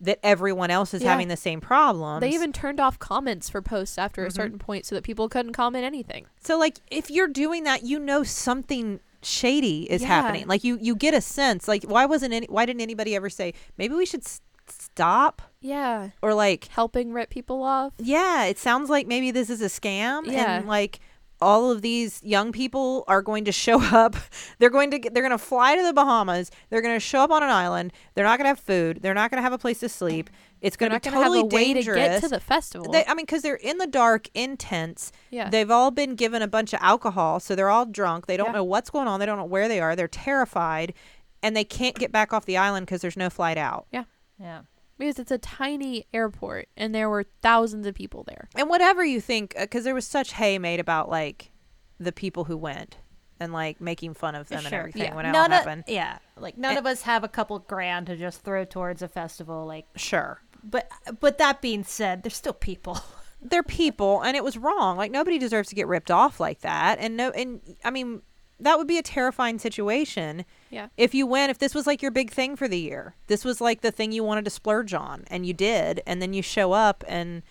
[0.00, 1.12] that everyone else is Yeah.
[1.12, 2.20] having the same problem.
[2.20, 4.26] They even turned off comments for posts after Mhm.
[4.26, 6.26] a certain point so that people couldn't comment anything.
[6.42, 10.08] So like if you're doing that, you know something shady is Yeah.
[10.08, 10.46] happening.
[10.46, 11.66] Like you you get a sense.
[11.68, 16.10] Like why wasn't any why didn't anybody ever say maybe we should s- stop Yeah.
[16.22, 17.92] or like Helping rip people off.
[17.98, 20.58] yeah, it sounds like maybe this is a scam Yeah.
[20.58, 21.00] and like
[21.40, 24.16] all of these young people are going to show up.
[24.58, 26.50] They're going to get, they're going to fly to the Bahamas.
[26.70, 27.92] They're going to show up on an island.
[28.14, 29.00] They're not going to have food.
[29.02, 30.30] They're not going to have a place to sleep.
[30.62, 31.96] It's going to be going to totally have a way dangerous.
[31.98, 32.90] to get to the festival.
[32.90, 35.12] They, I mean, because they're in the dark, in tents.
[35.30, 35.50] yeah.
[35.50, 38.26] They've all been given a bunch of alcohol, so they're all drunk.
[38.26, 38.52] They don't Yeah.
[38.52, 39.20] know what's going on.
[39.20, 39.94] They don't know where they are.
[39.94, 40.94] They're terrified,
[41.42, 43.86] and they can't get back off the island because there's no flight out.
[43.92, 44.04] Yeah.
[44.40, 44.60] Yeah.
[44.98, 48.48] Because it's a tiny airport and there were thousands of people there.
[48.56, 51.50] And whatever you think, because there was such hay made about like
[51.98, 52.98] the people who went
[53.40, 55.14] and like making fun of them and everything Yeah.
[55.14, 55.84] when it all None of, happened.
[55.86, 56.78] yeah, like none Eh.
[56.78, 59.66] of us have a couple grand to just throw towards a festival.
[59.66, 60.40] Like, Sure.
[60.64, 60.88] but
[61.20, 62.98] but that being said, there's still people.
[63.42, 64.96] They're people, and it was wrong.
[64.96, 66.98] Like nobody deserves to get ripped off like that.
[66.98, 68.22] And no, and I mean
[68.58, 70.44] that would be a terrifying situation.
[70.70, 70.88] Yeah.
[70.96, 73.60] if you went if this was like your big thing for the year this was
[73.60, 76.72] like the thing you wanted to splurge on and you did and then you show
[76.72, 77.42] up and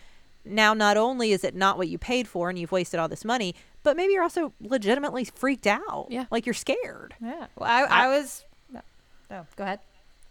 [0.43, 3.25] now not only is it not what you paid for and you've wasted all this
[3.25, 6.25] money but maybe you're also legitimately freaked out Yeah.
[6.29, 7.47] like you're scared Yeah.
[7.57, 8.43] Well, I, I, was.
[8.71, 8.81] No,
[9.31, 9.79] no, go ahead.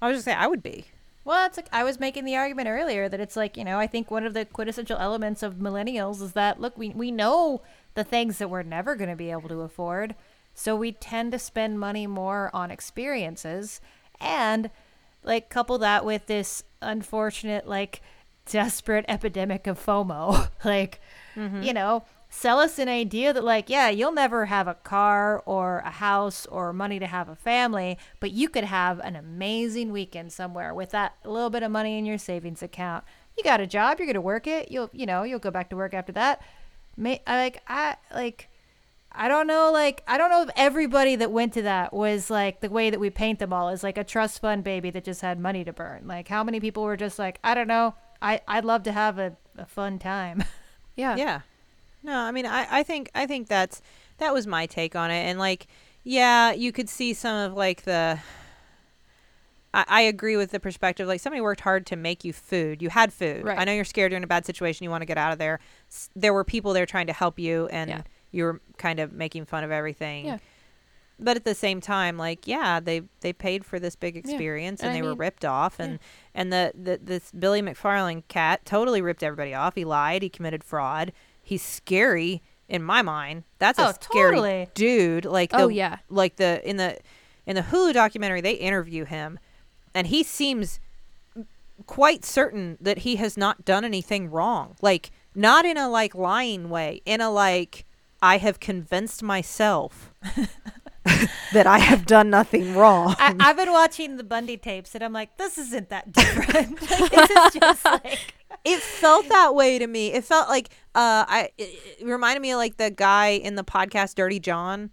[0.01, 0.85] i was just saying i would be
[1.25, 3.87] Well, it's like I was making the argument earlier that it's like you know I
[3.87, 7.63] think one of the quintessential elements of millennials is that look we we know
[7.95, 10.15] the things that we're never going to be able to afford,
[10.55, 13.81] so we tend to spend money more on experiences,
[14.21, 14.71] and
[15.23, 18.03] like couple that with this unfortunate like
[18.47, 21.01] desperate epidemic of FOMO, like
[21.35, 21.63] mm-hmm.
[21.63, 25.79] you know sell us an idea that like yeah you'll never have a car or
[25.85, 30.33] a house or money to have a family but you could have an amazing weekend
[30.33, 33.05] somewhere with that little bit of money in your savings account.
[33.39, 35.77] You got a job you're gonna work it you'll you know you'll go back to
[35.77, 36.43] work after that.
[36.97, 38.49] May, I, like i like
[39.17, 42.61] i don't know like i don't know if everybody that went to that was like
[42.61, 45.21] the way that we paint them all is like a trust fund baby that just
[45.21, 46.07] had money to burn.
[46.07, 47.95] Like how many people were just like i don't know.
[48.21, 50.45] I i'd love to have a, a fun time.
[50.97, 51.17] Yeah.
[51.17, 51.41] yeah.
[52.05, 53.83] No i mean I, I think i think that's
[54.19, 55.23] that was my take on it.
[55.29, 55.67] And like
[56.05, 58.19] yeah you could see some of like the
[59.73, 62.81] I, I agree with the perspective like somebody worked hard to make you food.
[62.83, 63.45] You had food.
[63.45, 63.59] Right.
[63.59, 65.39] i know you're scared you're in a bad situation you want to get out of
[65.39, 65.61] there.
[65.91, 68.03] S- there were people there trying to help you and Yeah.
[68.35, 70.27] You were kind of making fun of everything.
[70.27, 70.39] Yeah.
[71.19, 74.89] but at the same time like yeah they they paid for this big experience And
[74.89, 76.01] and, I they were ripped off and
[76.35, 79.77] and the, the this billy mcfarland cat totally ripped everybody off.
[79.77, 80.23] He lied.
[80.23, 81.13] He committed fraud.
[81.41, 83.45] He's scary in my mind.
[83.61, 84.69] That's Oh, a scary totally.
[84.75, 85.25] dude.
[85.25, 85.99] Like Oh, yeah.
[86.11, 86.99] like the in the
[87.47, 89.39] in the hulu documentary they interview him
[89.95, 90.81] and he seems
[91.87, 94.75] quite certain that he has not done anything wrong.
[94.83, 97.85] Like not in a like lying way in a like
[98.25, 100.13] i have convinced myself
[101.53, 103.15] that i have done nothing wrong.
[103.19, 106.81] I, I've been watching the Bundy tapes, and I'm like, this isn't that different.
[106.91, 110.13] like, this is just like, it felt that way to me.
[110.13, 113.65] It felt like uh i it, it reminded me of like the guy in the
[113.65, 114.91] podcast dirty john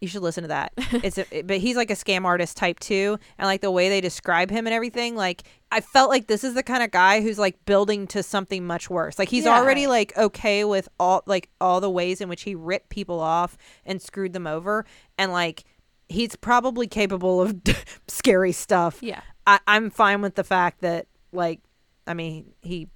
[0.00, 0.72] you should listen to that
[1.04, 4.00] it's a, but he's like a scam artist type too and like the way they
[4.00, 7.38] describe him and everything like i felt like this is the kind of guy who's
[7.38, 9.58] like building to something much worse like he's Yeah.
[9.60, 13.58] already like okay with all like all the ways in which he ripped people off
[13.84, 14.86] and screwed them over
[15.18, 15.64] and like
[16.08, 17.56] he's probably capable of
[18.08, 19.20] scary stuff Yeah.
[19.46, 21.60] I, I'm fine with the fact that like
[22.06, 22.88] I mean he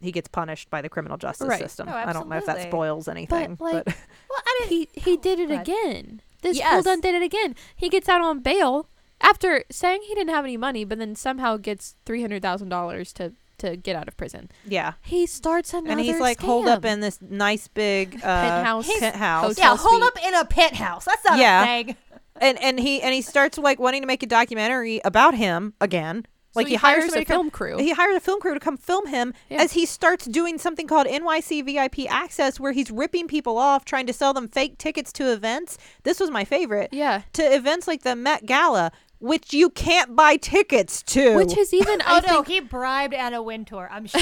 [0.00, 1.58] he gets punished by the criminal justice Right.
[1.60, 1.88] system.
[1.88, 3.86] Oh, I don't know if that spoils anything, like, but
[4.28, 4.70] Well, I didn't.
[4.94, 5.68] he he oh, did it Go ahead.
[5.68, 6.22] again.
[6.46, 6.84] This fool Yes.
[6.84, 7.54] done did it again.
[7.74, 8.88] He gets out on bail
[9.20, 13.12] after saying he didn't have any money, but then somehow gets three hundred thousand dollars
[13.14, 14.50] to to get out of prison.
[14.66, 14.92] yeah.
[15.02, 18.98] He starts another And he's like holed up in this nice big uh, Penthouse.
[19.00, 19.58] penthouse.
[19.58, 21.06] Yeah, hold up in a penthouse.
[21.06, 21.62] That's not Yeah.
[21.64, 21.96] a thing.
[22.38, 26.26] and and he and he starts like wanting to make a documentary about him again.
[26.56, 27.76] So Like he, hires, hires a somebody to come- film crew.
[27.78, 29.62] He hires a film crew to come film him Yeah.
[29.62, 34.06] as he starts doing something called NYC VIP Access, where he's ripping people off, trying
[34.06, 35.76] to sell them fake tickets to events.
[36.02, 36.88] This was my favorite.
[36.92, 41.36] yeah, To events like the Met Gala, which you can't buy tickets to.
[41.36, 43.88] which is even Oh I no, think he bribed Anna Wintour.
[43.90, 44.20] I'm sure.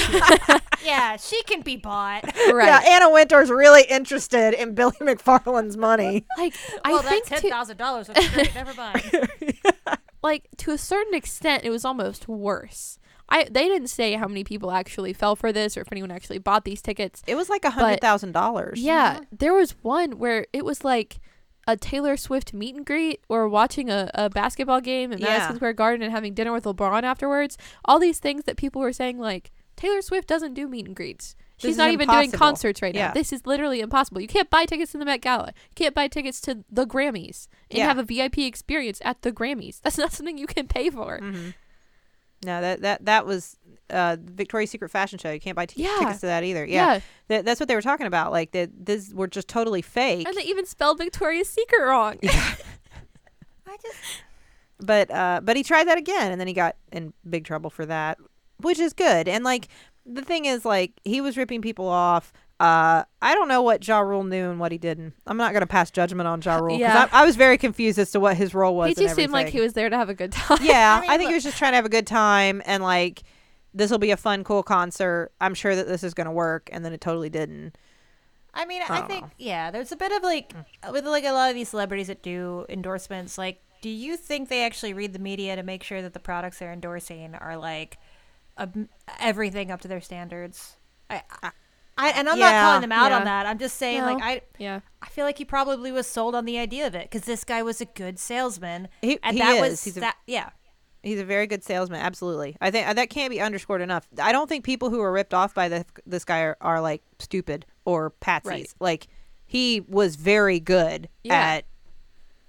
[0.83, 2.23] yeah, she can be bought.
[2.51, 2.65] right.
[2.67, 6.25] Yeah, Anna Wintour's really interested in Billy McFarland's money.
[6.37, 6.53] like
[6.85, 8.09] well, I think that's to, ten thousand dollars.
[8.55, 9.27] Never mind.
[10.25, 12.99] Like to a certain extent it was almost worse.
[13.29, 16.37] I they didn't say how many people actually fell for this or if anyone actually
[16.39, 17.23] bought these tickets.
[17.25, 18.79] It was like a hundred thousand dollars.
[18.81, 21.19] Yeah, there was one where it was like
[21.67, 25.27] a Taylor Swift meet and greet or watching a, a basketball game at Yeah.
[25.29, 27.57] Madison Square Garden and having dinner with LeBron afterwards.
[27.85, 31.35] All these things that people were saying like Taylor Swift doesn't do meet and greets.
[31.61, 33.07] This She's not even doing concerts right Yeah.
[33.07, 33.13] now.
[33.13, 34.19] This is literally impossible.
[34.21, 35.47] You can't buy tickets to the Met Gala.
[35.47, 37.85] You can't buy tickets to the Grammys and Yeah.
[37.85, 39.79] have a VIP experience at the Grammys.
[39.81, 41.19] That's not something you can pay for.
[41.19, 41.49] hmm
[42.43, 43.57] No, that that that was
[43.89, 45.31] uh Victoria's Secret fashion show.
[45.31, 45.95] You can't buy t- Yeah.
[45.99, 46.65] tickets to that either.
[46.65, 46.99] Yeah, Yeah.
[47.29, 48.31] That, that's what they were talking about.
[48.33, 50.27] Like that, this were just totally fake.
[50.27, 52.17] And they even spelled Victoria's Secret wrong.
[52.23, 53.97] I just
[54.79, 57.85] but uh, but he tried that again, and then he got in big trouble for
[57.85, 58.17] that,
[58.59, 59.27] which is good.
[59.29, 59.69] And like
[60.05, 62.31] the thing is, like he was ripping people off.
[62.59, 65.13] Uh, I don't know what Ja Rule knew and what he didn't.
[65.27, 67.09] I'm not gonna pass judgment on Ja Rule because Yeah.
[67.11, 68.87] I, I was very confused as to what his role was.
[68.87, 70.59] he and just seemed like he was there to have a good time.
[70.61, 72.81] Yeah, I mean, I think he was just trying to have a good time and
[72.81, 73.23] like
[73.73, 75.31] this will be a fun, cool concert.
[75.41, 77.77] I'm sure that this is gonna work, and then it totally didn't.
[78.53, 79.31] I mean, I I, think know.
[79.37, 80.53] yeah, there's a bit of like
[80.93, 83.37] with like a lot of these celebrities that do endorsements.
[83.37, 86.59] Like, do you think they actually read the media to make sure that the products
[86.59, 87.97] they're endorsing are like
[88.57, 88.89] um,
[89.19, 90.75] everything up to their standards?
[91.09, 91.51] I, I,
[91.97, 93.17] I and I'm not calling them out yeah.
[93.19, 93.45] on that.
[93.45, 94.13] I'm just saying, No.
[94.13, 94.79] like, I Yeah.
[95.01, 97.61] I feel like he probably was sold on the idea of it because this guy
[97.63, 99.61] was a good salesman, He- and he that is.
[99.61, 100.17] was He's a- that.
[100.27, 100.49] yeah,
[101.03, 102.01] He's a very good salesman.
[102.01, 104.07] Absolutely, I think uh, that can't be underscored enough.
[104.21, 107.03] I don't think people who are ripped off by the, this guy are, are like
[107.19, 108.43] stupid or patsies.
[108.45, 108.73] Right.
[108.79, 109.07] Like
[109.45, 111.35] he was very good Yeah.
[111.35, 111.65] at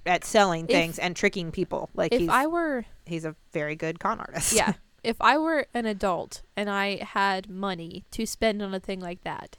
[0.07, 1.91] at selling If- things and tricking people.
[1.95, 4.55] Like If he's I were he's a very good con artist.
[4.55, 4.73] yeah,
[5.07, 9.23] if I were an adult and I had money to spend on a thing like
[9.25, 9.57] that,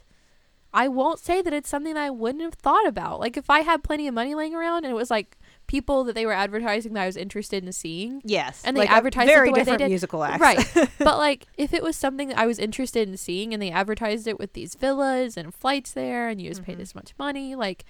[0.72, 3.20] I won't say that it's something I wouldn't have thought about.
[3.20, 6.14] Like if I had plenty of money laying around and it was like people that
[6.14, 8.20] they were advertising that I was interested in seeing.
[8.24, 10.40] yes, And they like advertised it very the way they different musical acts.
[10.40, 10.90] Right.
[10.98, 14.26] but like if it was something that I was interested in seeing and they advertised
[14.26, 16.78] it with these villas and flights there and you just pay Mhm.
[16.78, 17.86] this much money, like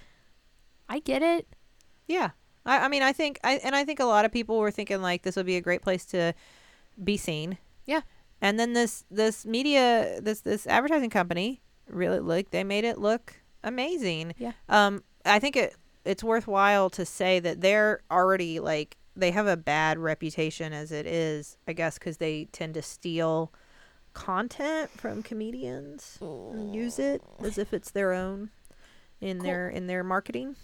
[0.87, 1.47] I get it.
[2.07, 2.29] Yeah.
[2.65, 5.01] I, I mean, I think, I and I think a lot of people were thinking
[5.01, 6.33] like this would be a great place to
[7.03, 7.57] be seen.
[7.85, 8.01] Yeah.
[8.41, 13.35] And then this this media this this advertising company really like they made it look
[13.63, 14.33] amazing.
[14.37, 14.53] Yeah.
[14.69, 15.75] Um, I think it
[16.05, 21.05] it's worthwhile to say that they're already like they have a bad reputation as it
[21.05, 21.57] is.
[21.67, 23.51] I guess because they tend to steal
[24.13, 28.49] content from comedians and use it as if it's their own
[29.21, 29.45] in Cool.
[29.47, 30.55] their in their marketing.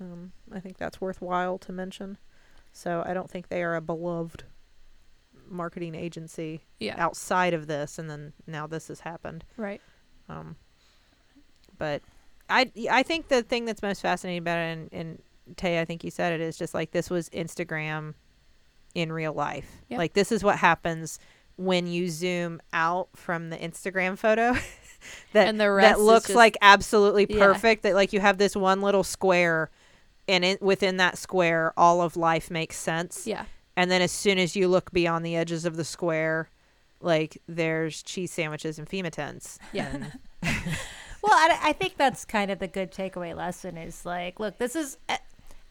[0.00, 2.16] Um, I think that's worthwhile to mention.
[2.72, 4.44] So I don't think they are a beloved
[5.50, 6.94] marketing agency Yeah.
[6.98, 9.44] outside of this, and then now this has happened.
[9.56, 9.80] Right.
[10.28, 10.56] Um,
[11.78, 12.02] but
[12.48, 15.22] I I think the thing that's most fascinating about it, and, and
[15.56, 18.14] Tay, I think you said it, is just like this was Instagram
[18.94, 19.68] in real life.
[19.88, 19.98] Yeah.
[19.98, 21.18] Like this is what happens
[21.56, 24.52] when you zoom out from the Instagram photo.
[25.32, 27.38] that And the rest that looks just- like absolutely Yeah.
[27.46, 27.82] perfect.
[27.82, 29.70] That like you have this one little square,
[30.28, 33.26] and it, within that square, all of life makes sense.
[33.26, 33.44] Yeah.
[33.76, 36.50] And then as soon as you look beyond the edges of the square,
[37.00, 39.58] like there's cheese sandwiches and FEMA tents.
[39.72, 40.10] Yeah.
[41.22, 44.74] Well, I, I think that's kind of the good takeaway lesson is like, look, this
[44.74, 45.18] is eh,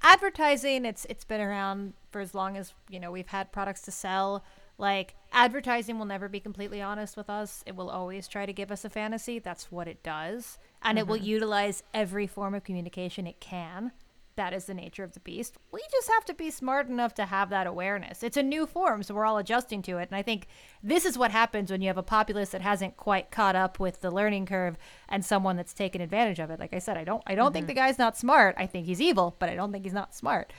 [0.01, 0.85] advertising.
[0.85, 4.43] It's it's been around for as long as you know we've had products to sell.
[4.77, 7.63] Like advertising will never be completely honest with us.
[7.65, 9.39] It will always try to give us a fantasy.
[9.39, 11.25] That's what it does, and it will mm-hmm.
[11.25, 13.91] utilize every form of communication it can.
[14.39, 15.57] That is the nature of the beast.
[15.69, 18.23] We just have to be smart enough to have that awareness.
[18.23, 20.07] It's a new form, so we're all adjusting to it.
[20.09, 20.47] And I think
[20.81, 23.99] this is what happens when you have a populace that hasn't quite caught up with
[23.99, 24.77] the learning curve
[25.09, 26.57] and someone that's taken advantage of it.
[26.59, 28.55] Like I said, I don't I don't think the guy's not smart.
[28.57, 30.53] I think he's evil, but I don't think he's not smart.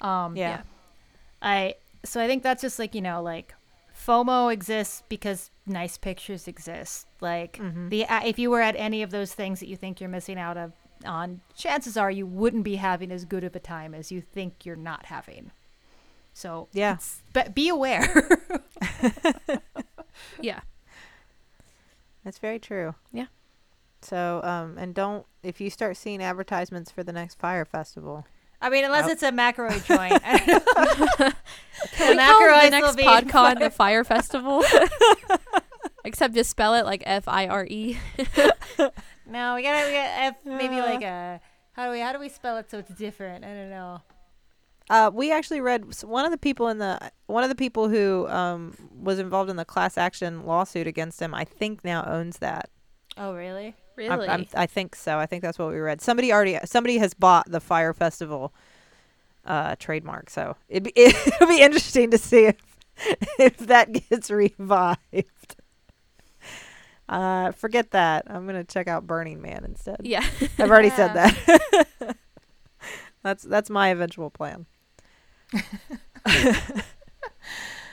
[0.00, 0.62] Um yeah.
[1.40, 1.74] I
[2.04, 3.54] so I think that's just like, you know, like
[4.06, 7.06] FOMO exists because nice pictures exist.
[7.20, 7.90] Like Mhm.
[7.90, 10.38] the uh, if you were at any of those things that you think you're missing
[10.38, 10.72] out of
[11.04, 14.64] on, chances are you wouldn't be having as good of a time as you think
[14.66, 15.50] you're not having.
[16.32, 16.98] So Yeah.
[17.32, 18.28] but be aware.
[20.40, 20.60] Yeah.
[22.24, 22.94] That's very true.
[23.12, 23.26] Yeah.
[24.02, 28.26] So, um, and don't if you start seeing advertisements for the next Fyre festival.
[28.60, 29.10] I mean, unless Oh.
[29.12, 30.20] it's a McElroy joint.
[30.24, 31.32] I don't know.
[31.92, 34.62] Can we The call the next be PodCon the Fire Festival?
[36.10, 37.96] Except just spell it like F I R E.
[38.78, 40.84] no, we gotta, we gotta have maybe Uh.
[40.86, 41.40] like a
[41.72, 43.44] how do we how do we spell it so it's different?
[43.44, 44.02] I don't know.
[44.90, 48.26] Uh, we actually read one of the people in the one of the people who
[48.28, 51.32] um, was involved in the class action lawsuit against him.
[51.32, 52.68] I think now owns that.
[53.16, 53.66] Oh, really?
[53.66, 54.28] I'm- Really?
[54.28, 55.18] I'm, I think so.
[55.18, 56.00] I think that's what we read.
[56.00, 58.52] Somebody already somebody has bought the Fyre Festival
[59.44, 60.30] uh, trademark.
[60.30, 62.56] So it'd be, it'll be interesting to see if
[63.38, 65.56] if that gets revived.
[67.10, 68.24] Uh, forget that.
[68.28, 70.00] I'm gonna check out Burning Man instead.
[70.04, 70.24] yeah.
[70.58, 72.16] I've already said that.
[73.22, 74.66] that's that's my eventual plan.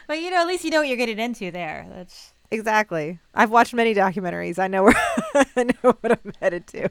[0.07, 1.85] But you know, at least you know what you're getting into there.
[1.93, 3.19] That's Exactly.
[3.35, 4.57] I've watched many documentaries.
[4.57, 4.95] I know where
[5.35, 6.87] I know what I'm headed to.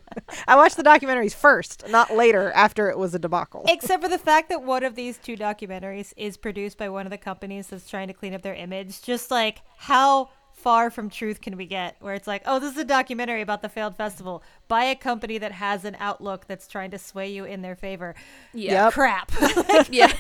[0.47, 3.65] I watched the documentaries first, not later after it was a debacle.
[3.67, 7.11] except for the fact that one of these two documentaries is produced by one of
[7.11, 9.01] the companies that's trying to clean up their image.
[9.01, 10.29] Just like how
[10.67, 11.95] far from truth can we get?
[12.01, 15.39] Where it's like, oh, this is a documentary about the failed festival by a company
[15.39, 18.17] that has an outlook that's trying to sway you in their favor.
[18.53, 18.87] Yeah.
[18.87, 18.93] Yep.
[18.93, 19.33] Crap.
[19.91, 20.13] Yeah.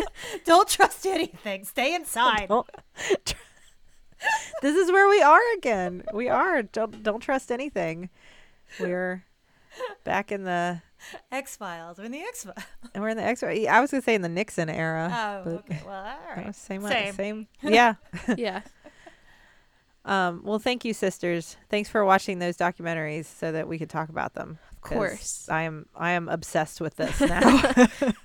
[0.46, 1.66] Don't trust anything.
[1.66, 2.48] Stay inside.
[2.48, 2.66] Don't-
[4.62, 6.02] this is where we are again.
[6.14, 6.62] We are.
[6.62, 8.08] Don't don't trust anything.
[8.78, 9.24] We're
[10.04, 10.80] back in the
[11.30, 11.98] X Files.
[11.98, 12.56] We're in the X Files.
[12.94, 13.42] And we're in the X.
[13.42, 15.10] I was gonna say in the Nixon era.
[15.12, 15.82] Oh, but okay.
[15.84, 16.46] Well, all that right.
[16.46, 17.14] was Same, Same.
[17.14, 17.48] same.
[17.62, 17.94] Yeah.
[18.38, 18.62] yeah.
[20.10, 21.56] Um, well, thank you, sisters.
[21.68, 24.58] Thanks for watching those documentaries so that we could talk about them.
[24.72, 25.46] Of course.
[25.48, 27.60] I am I am obsessed with this now.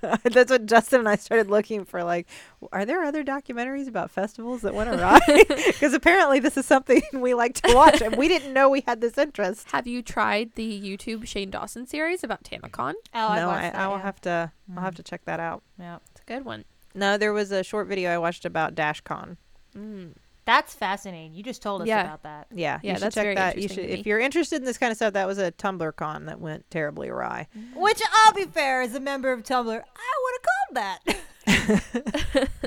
[0.24, 2.02] That's what Justin and I started looking for.
[2.02, 2.26] Like,
[2.72, 5.20] are there other documentaries about festivals that went awry?
[5.48, 9.00] Because apparently this is something we like to watch, and we didn't know we had
[9.00, 9.70] this interest.
[9.70, 12.94] Have you tried the YouTube Shane Dawson series about TanaCon?
[13.14, 14.02] Oh, I no, watched I, that, I will yeah.
[14.02, 14.52] have to.
[14.70, 14.82] I'll Mm.
[14.82, 15.62] have to check that out.
[15.78, 15.98] Yeah.
[16.10, 16.64] It's a good one.
[16.94, 19.36] No, there was a short video I watched about DashCon.
[19.76, 20.14] Mm.
[20.46, 21.34] That's fascinating.
[21.34, 22.02] You just told us Yeah.
[22.04, 22.46] about that.
[22.54, 23.56] Yeah, Yeah, you should that's check very that.
[23.56, 25.12] You interesting should, to if you're interested in this kind of stuff.
[25.14, 27.48] That was a Tumblr con that went terribly awry.
[27.74, 31.20] Which, I'll be fair, as a member of Tumblr, I would have called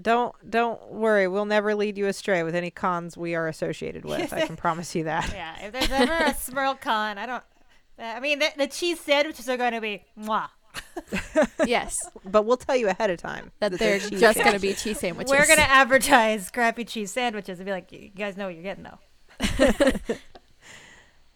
[0.00, 1.26] don't don't worry.
[1.26, 4.30] We'll never lead you astray with any cons we are associated with.
[4.32, 5.30] I can promise you that.
[5.32, 7.42] yeah, if there's ever a Smirl con, I don't.
[7.98, 10.48] I mean, the, the cheese sandwiches are going to be mwah.
[11.66, 11.96] yes.
[12.24, 15.00] But we'll tell you ahead of time That they're they're just going to be cheese
[15.00, 15.30] sandwiches.
[15.30, 18.62] We're going to advertise crappy cheese sandwiches and be like, you guys know what you're
[18.62, 18.98] getting, though.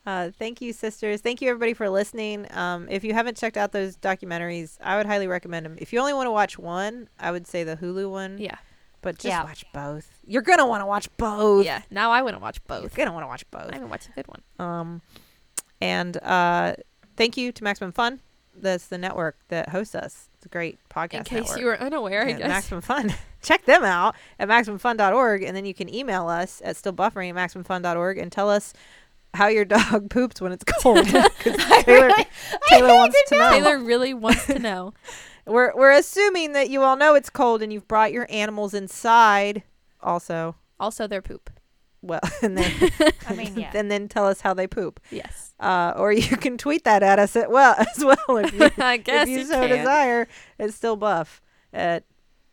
[0.07, 1.22] Uh, thank you, sisters.
[1.22, 2.47] Thank you, everybody, for listening.
[2.55, 5.76] Um, if you haven't checked out those documentaries, I would highly recommend them.
[5.78, 8.36] If you only want to watch one, I would say the Hulu one.
[8.36, 8.57] Yeah.
[9.01, 9.45] But just Yeah.
[9.45, 10.07] watch both.
[10.26, 11.64] You're gonna want to watch both.
[11.64, 11.80] Yeah.
[11.90, 12.82] Now I want to watch both.
[12.82, 13.70] You're gonna want to watch both.
[13.70, 14.42] I haven't watched a good one.
[14.59, 15.03] Um,
[15.80, 16.74] and uh,
[17.16, 18.20] thank you to Maximum Fun.
[18.57, 20.28] That's the network that hosts us.
[20.34, 21.14] It's a great podcast.
[21.14, 21.59] In case network.
[21.61, 22.48] you were unaware, I Yeah, guess.
[22.48, 23.14] Maximum Fun.
[23.42, 28.18] Check them out at MaximumFun.org, and then you can email us at stillbuffering at MaximumFun.org
[28.18, 28.72] and tell us
[29.34, 30.98] how your dog poops when it's cold.
[31.07, 31.22] 'Cause
[31.57, 32.24] Teylor,
[32.70, 33.50] Teylor wants to know.
[33.52, 34.94] Teylor really wants to know.
[35.46, 39.62] We're we're assuming that you all know it's cold and you've brought your animals inside.
[40.02, 41.50] Also, Also, their poop.
[42.07, 42.90] Well, and then
[43.28, 43.70] I mean, yeah.
[43.74, 45.00] and then tell us how they poop.
[45.11, 45.55] Yes.
[45.59, 48.96] Uh, or you can tweet that at us at well as well if you, I
[48.98, 49.78] guess if you, you so can.
[49.78, 50.28] desire.
[50.59, 51.40] It's still buff.
[51.72, 52.05] At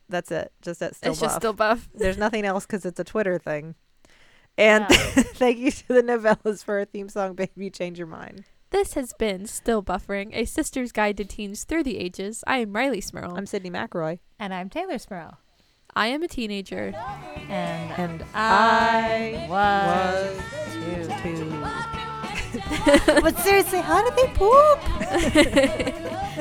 [0.09, 0.51] that's it.
[0.61, 1.27] Just at still it's buff.
[1.29, 1.89] just still buff.
[1.93, 3.75] There's nothing else because it's a Twitter thing.
[4.57, 4.97] And Yeah.
[5.35, 9.11] thank you to the Nouvellas for our theme song, "Baby Change Your Mind." This has
[9.13, 12.41] been Still Buffering, a sister's guide to teens through the ages.
[12.47, 13.33] I am Rileigh Smirl.
[13.35, 15.39] I'm Sydnee McElroy, And I'm Teylor Smirl.
[15.95, 16.93] I am a teenager.
[17.49, 20.37] And and I was
[20.87, 21.49] was too.
[23.21, 24.79] but seriously, how did they poop?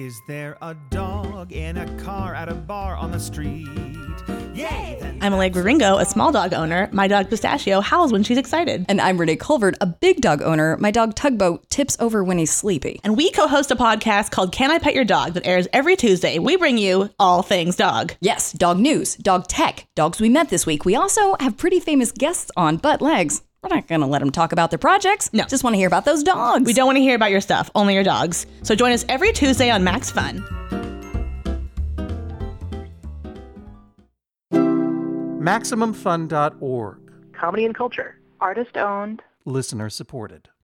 [0.00, 3.68] Is there a dog in a car at a bar on the street?
[4.54, 5.18] Yay!
[5.20, 6.88] I'm Allegra Ringo, a small dog owner.
[6.90, 8.86] My dog Pistachio howls when she's excited.
[8.88, 10.78] And I'm Renee Colvert, a big dog owner.
[10.78, 12.98] My dog Tugboat tips over when he's sleepy.
[13.04, 15.96] And we co host a podcast called Can I Pet Your Dog that airs every
[15.96, 16.38] Tuesday.
[16.38, 18.14] We bring you all things dog.
[18.22, 20.86] Yes, dog news, dog tech, dogs we met this week.
[20.86, 23.42] We also have pretty famous guests on Butt Legs.
[23.62, 25.30] We're not going to let them talk about their projects.
[25.32, 25.44] No.
[25.44, 26.64] Just want to hear about those dogs.
[26.66, 28.46] We don't want to hear about your stuff, only your dogs.
[28.62, 30.44] So join us every Tuesday on Max Fun.
[35.40, 36.98] MaximumFun.org.
[37.32, 38.20] Comedy and culture.
[38.40, 39.22] Artist owned.
[39.46, 40.50] Listener supported.